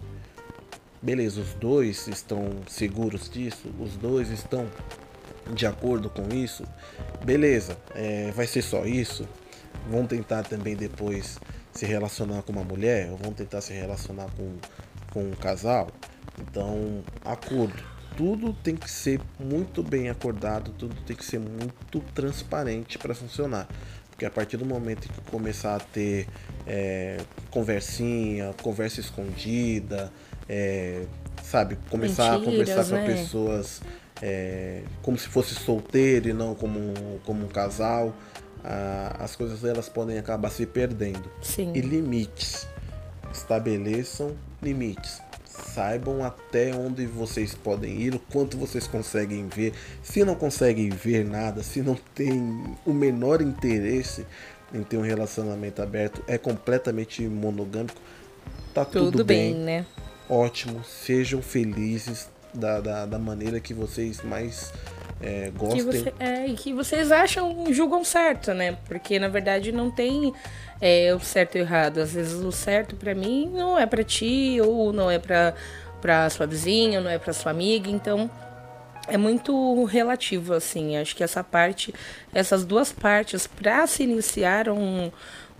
[1.00, 3.72] Beleza, os dois estão seguros disso?
[3.80, 4.68] Os dois estão
[5.54, 6.64] de acordo com isso?
[7.24, 9.26] Beleza, é, vai ser só isso?
[9.88, 11.38] Vão tentar também depois
[11.72, 13.10] se relacionar com uma mulher?
[13.10, 14.54] Ou vão tentar se relacionar com,
[15.12, 15.88] com um casal?
[16.38, 22.98] Então, acordo tudo tem que ser muito bem acordado, tudo tem que ser muito transparente
[22.98, 23.68] para funcionar.
[24.10, 26.28] Porque a partir do momento que começar a ter
[26.66, 27.18] é,
[27.50, 30.12] conversinha, conversa escondida,
[30.48, 31.04] é,
[31.42, 33.00] sabe, começar Mentiras, a conversar né?
[33.00, 33.80] com pessoas
[34.20, 36.94] é, como se fosse solteiro e não como,
[37.24, 38.14] como um casal,
[38.62, 41.30] a, as coisas elas podem acabar se perdendo.
[41.40, 41.72] Sim.
[41.74, 42.68] E limites.
[43.32, 45.22] Estabeleçam limites
[45.52, 49.72] saibam até onde vocês podem ir, o quanto vocês conseguem ver.
[50.02, 54.26] Se não conseguem ver nada, se não tem o menor interesse
[54.72, 58.00] em ter um relacionamento aberto, é completamente monogâmico,
[58.72, 59.86] tá tudo, tudo bem, bem, né?
[60.28, 64.72] Ótimo, sejam felizes da, da, da maneira que vocês mais
[65.20, 65.78] é, gostem.
[65.78, 68.76] Que você, é, e que vocês acham, julgam certo, né?
[68.86, 70.32] Porque na verdade não tem
[70.80, 71.98] é, o certo e o errado.
[71.98, 75.54] Às vezes o certo para mim não é para ti, ou não é para
[76.00, 78.28] para sua vizinha, não é para sua amiga, então
[79.06, 80.96] é muito relativo assim.
[80.96, 81.94] Acho que essa parte,
[82.34, 85.12] essas duas partes para se iniciar um,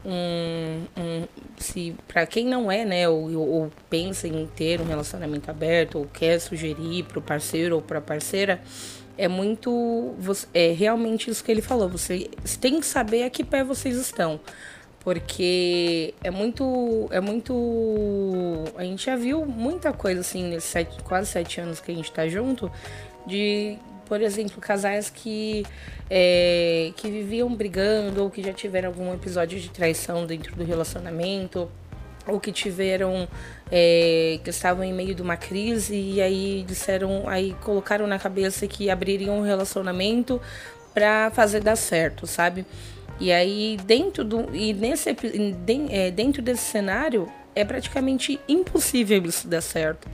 [0.05, 1.25] um, um
[1.57, 6.07] se para quem não é, né, ou, ou, pensa em ter um relacionamento aberto ou
[6.07, 8.61] quer sugerir para o parceiro ou para a parceira,
[9.17, 10.15] é muito
[10.53, 11.89] é realmente isso que ele falou.
[11.89, 14.41] Você tem que saber a que pé vocês estão
[15.03, 21.29] porque é muito é muito a gente já viu muita coisa assim nesses sete, quase
[21.29, 22.71] sete anos que a gente está junto
[23.27, 23.79] de
[24.13, 25.65] por exemplo casais que
[26.11, 31.67] é, que viviam brigando ou que já tiveram algum episódio de traição dentro do relacionamento
[32.27, 33.27] ou que tiveram
[33.71, 38.67] é, que estavam em meio de uma crise e aí disseram aí colocaram na cabeça
[38.67, 40.39] que abririam um relacionamento
[40.93, 42.67] para fazer dar certo sabe
[43.21, 44.53] e aí, dentro do.
[44.53, 45.11] E nesse,
[45.91, 50.09] é, dentro desse cenário, é praticamente impossível isso dar certo.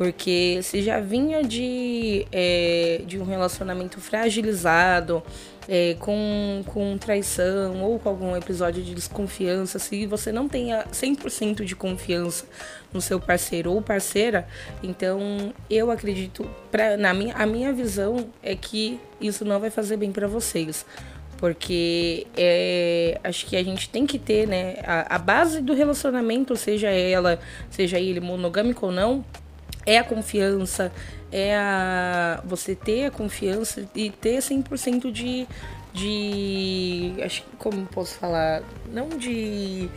[0.00, 5.22] Porque se já vinha de, é, de um relacionamento fragilizado,
[5.68, 11.66] é, com, com traição ou com algum episódio de desconfiança, se você não tenha 100%
[11.66, 12.46] de confiança
[12.90, 14.48] no seu parceiro ou parceira,
[14.82, 19.98] então eu acredito, pra, na minha, a minha visão é que isso não vai fazer
[19.98, 20.86] bem para vocês.
[21.36, 26.56] Porque é, acho que a gente tem que ter, né, a, a, base do relacionamento,
[26.56, 29.22] seja ela, seja ele monogâmico ou não,
[29.86, 30.92] é a confiança,
[31.32, 35.46] é a você ter a confiança e ter 100% de
[35.92, 38.62] de acho como posso falar,
[38.92, 39.90] não de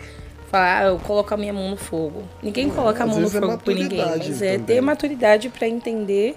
[0.50, 2.24] falar, ah, eu coloco a minha mão no fogo.
[2.41, 6.36] Ninguém coloca a mão no é fogo por ninguém, mas é ter maturidade para entender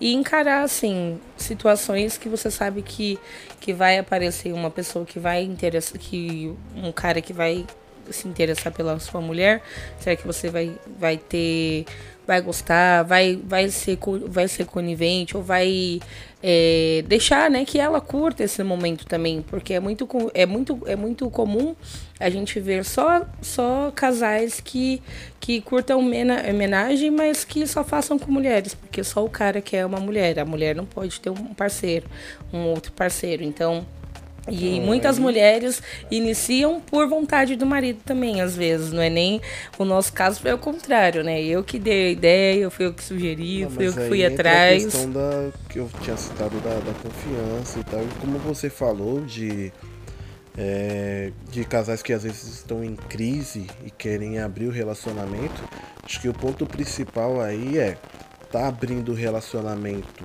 [0.00, 3.18] e encarar assim situações que você sabe que
[3.60, 7.66] que vai aparecer uma pessoa que vai interessar que um cara que vai
[8.10, 9.62] se interessar pela sua mulher?
[10.00, 11.84] Será que você vai, vai ter
[12.28, 15.98] vai gostar, vai, vai, ser, vai ser conivente ou vai
[16.42, 20.94] é, deixar né, que ela curta esse momento também, porque é muito, é muito, é
[20.94, 21.74] muito comum
[22.20, 25.00] a gente ver só, só casais que,
[25.40, 29.98] que curtam homenagem, mas que só façam com mulheres, porque só o cara quer uma
[29.98, 32.06] mulher, a mulher não pode ter um parceiro,
[32.52, 33.42] um outro parceiro.
[33.42, 33.86] Então,
[34.50, 38.92] e muitas mulheres iniciam por vontade do marido também, às vezes.
[38.92, 39.40] Não é nem.
[39.78, 41.42] O nosso caso foi o contrário, né?
[41.42, 44.82] Eu que dei a ideia, fui eu que sugeri, não, fui eu que fui atrás.
[44.82, 48.00] A questão da, que eu tinha citado da, da confiança e tal.
[48.02, 49.72] E como você falou de.
[50.60, 55.62] É, de casais que às vezes estão em crise e querem abrir o relacionamento,
[56.04, 57.96] acho que o ponto principal aí é
[58.50, 60.24] tá abrindo o relacionamento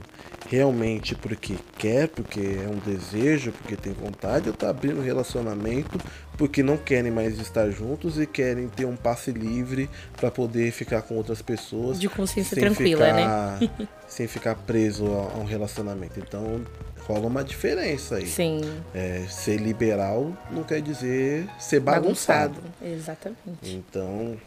[0.49, 5.99] realmente porque quer, porque é um desejo, porque tem vontade, ou tá abrindo relacionamento
[6.37, 11.01] porque não querem mais estar juntos e querem ter um passe livre para poder ficar
[11.03, 11.99] com outras pessoas.
[11.99, 13.87] De consciência tranquila, ficar, né?
[14.07, 16.19] sem ficar preso a, um relacionamento.
[16.19, 16.61] Então
[17.07, 18.27] rola uma diferença aí.
[18.27, 18.61] Sim.
[18.93, 22.61] É, ser liberal não quer dizer ser bagunçado.
[22.61, 22.93] bagunçado.
[22.95, 23.75] Exatamente.
[23.75, 24.37] Então,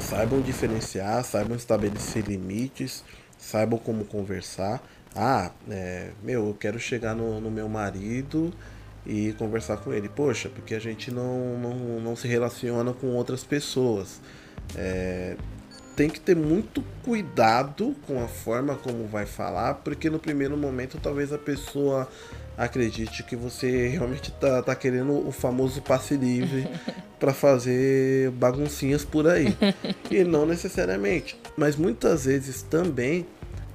[0.00, 3.04] saibam diferenciar, saibam estabelecer limites,
[3.38, 4.82] saibam como conversar.
[5.14, 8.52] Ah, é, meu, eu quero chegar no, no meu marido
[9.06, 10.08] e conversar com ele.
[10.08, 14.20] Poxa, porque a gente não, não, não se relaciona com outras pessoas.
[14.76, 15.36] É,
[15.96, 20.98] tem que ter muito cuidado com a forma como vai falar, porque no primeiro momento
[21.02, 22.08] talvez a pessoa
[22.56, 26.68] acredite que você realmente tá, tá querendo o famoso passe livre
[27.18, 29.56] para fazer baguncinhas por aí.
[30.10, 31.38] E não necessariamente.
[31.56, 33.26] Mas muitas vezes também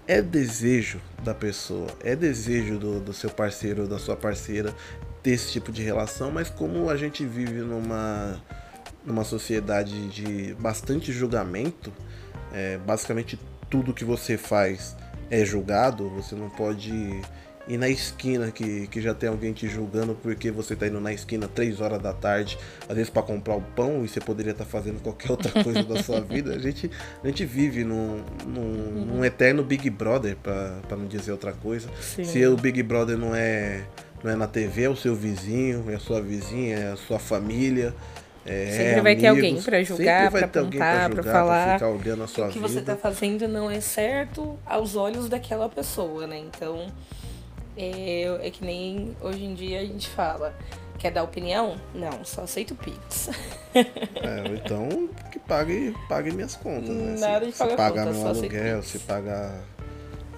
[0.07, 4.73] é desejo da pessoa, é desejo do, do seu parceiro ou da sua parceira
[5.21, 8.41] ter esse tipo de relação, mas como a gente vive numa,
[9.05, 11.91] numa sociedade de bastante julgamento,
[12.53, 13.37] é, basicamente
[13.69, 14.95] tudo que você faz
[15.29, 17.21] é julgado, você não pode
[17.67, 21.11] e na esquina que, que já tem alguém te julgando porque você tá indo na
[21.11, 22.57] esquina 3 horas da tarde,
[22.87, 25.83] às vezes para comprar o pão e você poderia estar tá fazendo qualquer outra coisa
[25.83, 26.55] da sua vida.
[26.55, 26.89] A gente,
[27.21, 29.05] a gente vive num, num, uhum.
[29.05, 31.89] num eterno Big Brother, para não dizer outra coisa.
[31.99, 32.23] Sim.
[32.23, 33.83] Se o Big Brother não é,
[34.23, 37.19] não é na TV, é o seu vizinho, é a sua vizinha, é a sua
[37.19, 37.93] família.
[38.47, 41.79] É, sempre vai amigos, ter alguém para julgar, para apontar, para falar.
[41.79, 42.67] Pra ficar a sua o que vida.
[42.67, 46.37] você está fazendo não é certo aos olhos daquela pessoa, né?
[46.39, 46.87] Então,
[47.75, 50.55] é, é que nem hoje em dia a gente fala.
[50.97, 51.75] Quer dar opinião?
[51.93, 53.29] Não, só aceito Pix.
[53.75, 57.15] É, então que pague, pague minhas contas, né?
[57.19, 59.61] Nada se, de pagar se pagar conta, meu aluguel, se pagar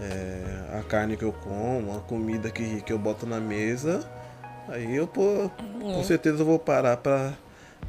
[0.01, 4.05] é, a carne que eu como, a comida que, que eu boto na mesa,
[4.68, 5.49] aí eu pô,
[5.80, 6.03] com é.
[6.03, 7.34] certeza eu vou parar pra,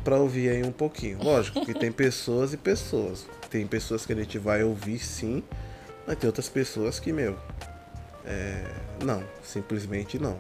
[0.05, 1.23] pra ouvir aí um pouquinho.
[1.23, 3.27] Lógico que tem pessoas e pessoas.
[3.51, 5.43] Tem pessoas que a gente vai ouvir sim,
[6.07, 7.37] mas tem outras pessoas que, meu,
[8.25, 8.65] é,
[9.05, 10.37] não, simplesmente não.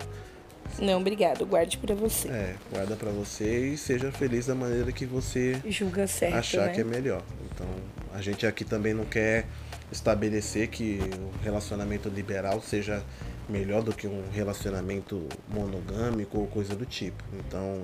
[0.79, 1.45] Não, obrigado.
[1.45, 2.29] Guarde para você.
[2.29, 6.73] É, guarda para você e seja feliz da maneira que você julga certo, achar né?
[6.73, 7.23] que é melhor.
[7.53, 7.67] Então,
[8.15, 9.47] a gente aqui também não quer
[9.91, 13.03] estabelecer que o relacionamento liberal seja
[13.49, 17.23] melhor do que um relacionamento monogâmico ou coisa do tipo.
[17.35, 17.83] Então,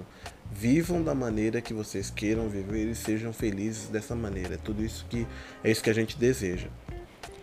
[0.52, 4.54] vivam da maneira que vocês queiram viver e sejam felizes dessa maneira.
[4.54, 5.26] É tudo isso que
[5.62, 6.68] é isso que a gente deseja.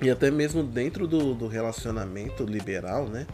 [0.02, 3.28] E até mesmo dentro do, do relacionamento liberal, né?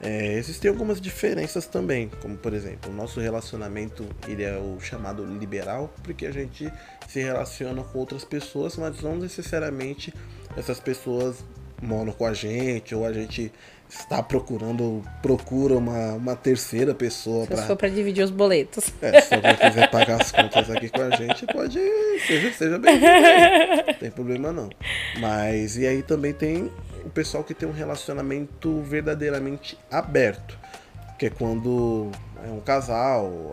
[0.00, 5.24] É, existem algumas diferenças também, como por exemplo, o nosso relacionamento ele é o chamado
[5.24, 6.72] liberal, porque a gente
[7.08, 10.14] se relaciona com outras pessoas, mas não necessariamente
[10.56, 11.44] essas pessoas
[11.82, 13.52] moram com a gente ou a gente
[13.88, 17.56] está procurando, procura uma, uma terceira pessoa para.
[17.58, 18.92] Se for para dividir os boletos.
[19.00, 21.78] É, se alguém quiser pagar as contas aqui com a gente, pode.
[22.26, 23.06] Seja, seja bem-vindo.
[23.86, 24.68] Não tem problema não.
[25.18, 26.70] Mas e aí também tem
[27.04, 30.58] o pessoal que tem um relacionamento verdadeiramente aberto.
[31.18, 32.10] Que é quando
[32.46, 33.50] é um casal,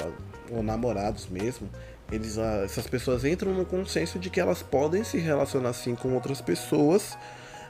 [0.51, 1.69] ou namorados mesmo,
[2.11, 6.13] eles, ah, essas pessoas entram no consenso de que elas podem se relacionar assim com
[6.13, 7.17] outras pessoas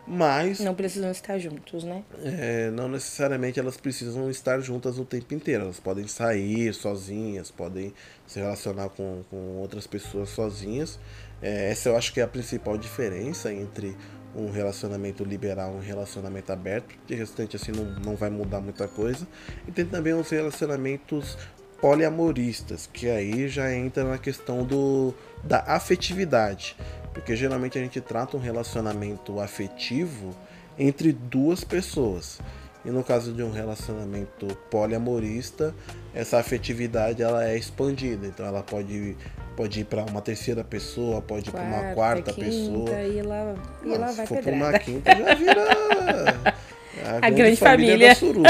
[0.08, 0.60] mas.
[0.60, 2.04] Não precisam estar juntos, né?
[2.24, 5.64] É, não necessariamente elas precisam estar juntas o tempo inteiro.
[5.64, 7.94] Elas podem sair sozinhas, podem
[8.28, 11.00] se relacionar com, com outras pessoas sozinhas.
[11.42, 13.96] É, essa eu acho que é a principal diferença entre
[14.36, 16.96] um relacionamento liberal e um relacionamento aberto.
[17.08, 19.28] De restante, assim, não, não vai mudar muita coisa.
[19.68, 21.38] E tem também os relacionamentos
[21.80, 26.76] poliamoristas, que aí já entra na questão do, da afetividade.
[27.16, 30.36] Porque geralmente a gente trata um relacionamento afetivo
[30.78, 32.40] entre duas pessoas.
[32.84, 35.74] E no caso de um relacionamento poliamorista,
[36.14, 38.28] essa afetividade ela é expandida.
[38.28, 39.16] Então ela pode,
[39.56, 43.02] pode ir para uma terceira pessoa, pode ir para uma quarta quinta, pessoa.
[43.02, 45.64] E lá, e Não, lá se vai for para uma quinta já vira
[47.24, 48.10] a, grande família.
[48.10, 48.50] da suruba.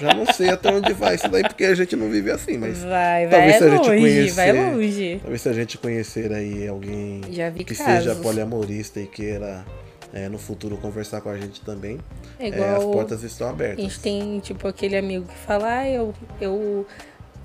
[0.00, 2.82] Já, não, sei até onde vai isso daí, porque a gente não vive assim, mas
[2.82, 5.18] Vai, vai talvez se a gente longe, conhecer- vai longe.
[5.22, 7.76] talvez se a gente conhecer aí alguém que casos.
[8.04, 9.64] seja poliamorista e queira
[10.12, 11.98] é, no futuro conversar com a gente também,
[12.38, 13.82] É é, igual as portas estão A abertas.
[13.84, 16.86] gente tem, tipo, aquele amigo que fala, ah, eu, eu,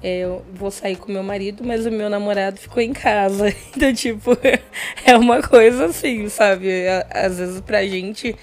[0.01, 3.53] é, eu vou sair com meu marido, mas o meu namorado ficou em casa.
[3.75, 4.37] Então, tipo,
[5.05, 6.69] é uma coisa assim, sabe?
[7.09, 8.35] Às vezes pra gente,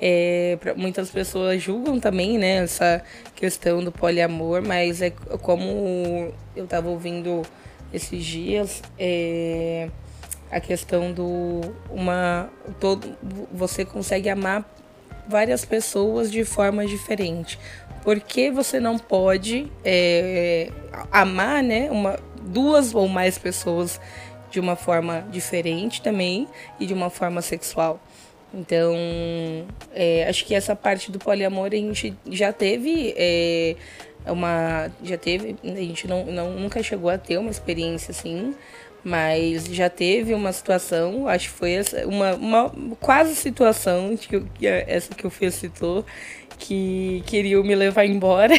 [0.00, 3.02] é, muitas pessoas julgam também, né, essa
[3.34, 7.42] questão do poliamor, mas é como eu tava ouvindo
[7.92, 9.88] esses dias, é,
[10.50, 13.16] a questão do uma todo
[13.52, 14.64] você consegue amar
[15.28, 17.58] várias pessoas de forma diferente.
[18.02, 20.70] Por que você não pode é,
[21.10, 24.00] amar, né, uma, duas ou mais pessoas
[24.50, 26.46] de uma forma diferente também
[26.78, 28.00] e de uma forma sexual?
[28.54, 28.94] Então,
[29.92, 33.76] é, acho que essa parte do poliamor a gente já teve é,
[34.26, 38.54] uma, já teve, a gente não, não nunca chegou a ter uma experiência assim,
[39.04, 42.70] mas já teve uma situação, acho que foi essa, uma, uma
[43.00, 46.04] quase situação, que, eu- que é essa que o Fê citou,
[46.58, 48.54] que queriam me levar embora,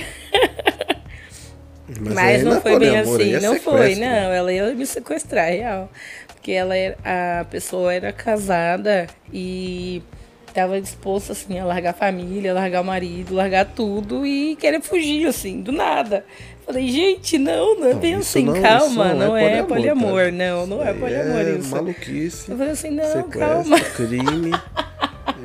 [2.01, 4.85] mas, aí não é foi bem aí assim, é não foi, não, ela ia me
[4.85, 5.89] sequestrar, real.
[6.47, 6.95] Porque ela era,
[7.41, 10.01] a pessoa era casada e
[10.53, 15.27] tava disposta, assim, a largar a família, largar o marido, largar tudo e querer fugir,
[15.27, 16.23] assim, do nada.
[16.65, 20.31] Falei, gente, não, não é Não, bem assim, não- calma, isso não, é poliamor, tá?
[20.31, 21.69] não, não é aí poliamor é isso.
[21.69, 23.77] maluquice, Eu falei assim, não, calma.
[23.81, 24.51] crime.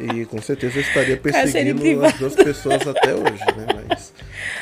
[0.01, 3.67] E com certeza eu estaria perseguindo as duas pessoas até hoje, né?
[3.89, 4.13] Mas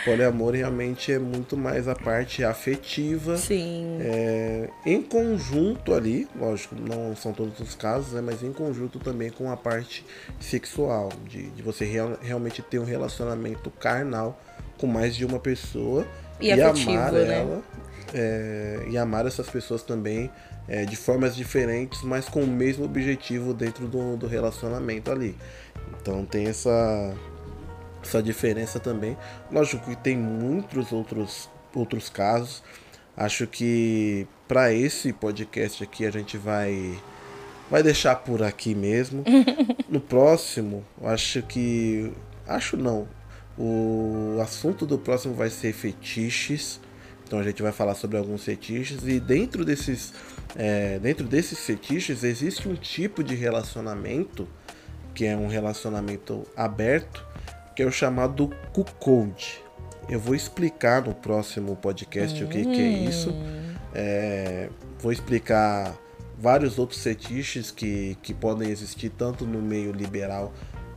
[0.05, 3.37] poliamor realmente é muito mais a parte afetiva.
[3.37, 8.99] Sim, É, em conjunto ali, lógico, não são todos os casos, né, mas em conjunto
[8.99, 10.05] também com a parte
[10.39, 14.41] sexual, de, de você real- realmente ter um relacionamento carnal
[14.79, 16.07] com mais de uma pessoa
[16.41, 17.39] E afetivo, amar né?
[17.39, 17.63] ela
[18.15, 20.31] é, e amar essas pessoas também
[20.67, 25.37] é, de formas diferentes, mas com o mesmo objetivo dentro do, do relacionamento ali.
[26.01, 27.15] Então tem essa
[28.03, 29.17] essa diferença também.
[29.51, 32.63] Lógico que tem muitos outros, outros casos.
[33.17, 36.99] Acho que para esse podcast aqui a gente vai
[37.71, 39.25] vai deixar por aqui mesmo.
[39.91, 42.13] No próximo, acho que
[42.47, 43.09] acho não.
[43.59, 46.81] O assunto do próximo vai ser fetiches.
[47.27, 50.15] Então a gente vai falar sobre alguns fetiches e dentro desses
[50.55, 54.47] é, dentro desses fetiches existe um tipo de relacionamento
[55.15, 57.27] que é um relacionamento aberto,
[57.81, 59.59] que é o chamado cuckold.
[60.07, 63.35] Eu vou explicar no próximo podcast o que, que é isso.
[63.95, 64.69] É,
[64.99, 65.97] vou explicar
[66.39, 70.53] vários outros fetiches que, que podem existir tanto no meio liberal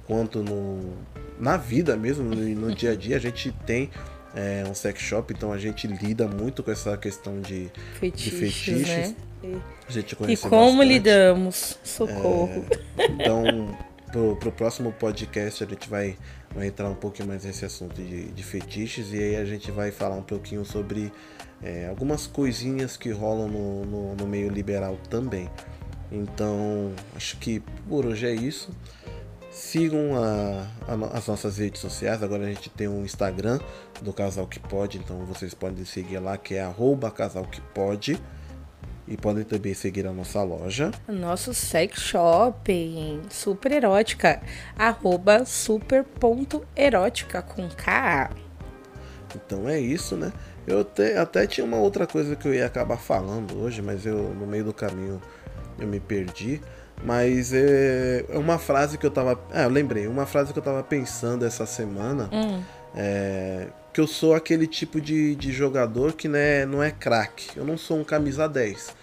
[0.05, 0.93] quanto no,
[1.39, 3.15] na vida mesmo, no, no dia a dia.
[3.15, 3.89] A gente tem
[4.36, 8.88] é, um sex shop, então a gente lida muito com essa questão de, fetiches, fetiches.
[8.89, 9.15] né?
[9.88, 10.88] a gente E conhece como bastante.
[10.89, 11.79] lidamos?
[11.81, 12.65] Socorro.
[12.97, 13.73] Então,
[14.14, 16.16] pro, pro próximo podcast a gente vai,
[16.53, 19.91] vai entrar um pouquinho mais nesse assunto de, de fetiches e aí a gente vai
[19.91, 21.11] falar um pouquinho sobre
[21.61, 25.49] é, algumas coisinhas que rolam no, no, no meio liberal também.
[26.11, 27.59] Então, acho que
[27.89, 28.70] por hoje é isso.
[29.49, 32.22] Sigam a- a as nossas redes sociais.
[32.22, 33.59] Agora a gente tem um Instagram
[34.01, 38.20] do Casal Que Pode, então vocês podem seguir lá, que é arroba Casal Que Pode.
[39.08, 40.91] E podem também seguir a nossa loja.
[41.08, 44.41] Nosso sex shopping, super erótica,
[44.78, 48.30] arroba super.erótica com K.
[49.36, 50.32] Então é isso, né?
[50.66, 54.34] Eu até, até tinha uma outra coisa que eu ia acabar falando hoje, mas eu
[54.34, 55.22] no meio do caminho
[55.78, 56.62] eu me perdi.
[57.03, 59.39] Mas é, é uma frase que eu tava.
[59.51, 62.29] Ah, eu lembrei, uma frase que eu tava pensando essa semana.
[62.95, 67.47] É, que eu sou aquele tipo de, de jogador que né, não é craque.
[67.55, 68.95] Eu não sou um camisa 10.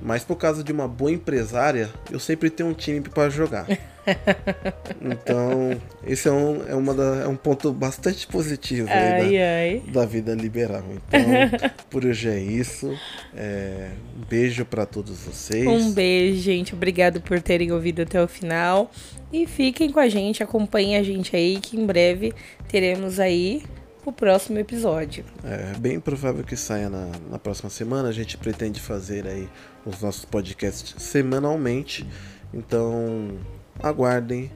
[0.00, 3.66] Mas por causa de uma boa empresária, eu sempre tenho um time para jogar.
[5.00, 9.38] então, esse é um, é uma da- é um ponto bastante positivo aí da- Ai,
[9.42, 9.82] ai.
[9.92, 10.82] da vida liberal.
[10.90, 12.96] Então, por hoje é isso.
[13.34, 15.66] É, um beijo para todos vocês.
[15.66, 16.74] Um beijo, gente.
[16.74, 18.90] Obrigado por terem ouvido até o final.
[19.32, 22.34] E fiquem com a gente, acompanhem a gente aí, que em breve
[22.68, 23.62] teremos aí
[24.04, 25.24] o próximo episódio.
[25.44, 28.08] É bem provável que saia na, na próxima semana.
[28.08, 29.48] A gente pretende fazer aí
[29.86, 32.06] os nossos podcasts semanalmente.
[32.52, 33.38] Então,
[33.80, 34.50] aguardem.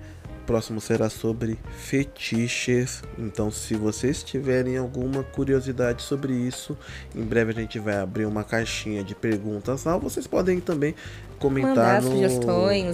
[0.46, 3.02] próximo será sobre fetiches.
[3.18, 6.78] Então, se vocês tiverem alguma curiosidade sobre isso,
[7.14, 9.96] em breve a gente vai abrir uma caixinha de perguntas lá.
[9.96, 10.94] Vocês podem também
[11.38, 12.28] comentar no, né,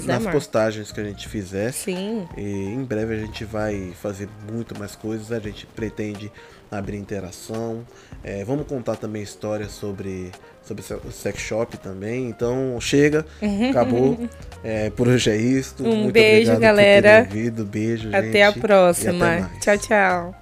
[0.07, 0.33] nas Mar?
[0.33, 1.73] postagens que a gente fizer.
[1.73, 2.27] Sim.
[2.37, 5.31] E em breve a gente vai fazer muito mais coisas.
[5.31, 6.33] A gente pretende
[6.71, 7.87] abrir interação.
[8.25, 10.33] É, vamos contar também histórias sobre,
[10.65, 12.29] sobre o sex shop também.
[12.29, 13.27] Então chega,
[13.71, 14.19] acabou.
[14.65, 15.75] É, por hoje é isso.
[15.81, 17.29] Um Muito beijo, galera.
[17.67, 19.13] Beijo, Até gente, a até próxima.
[19.15, 19.47] mais.
[19.61, 20.42] Tchau, tchau.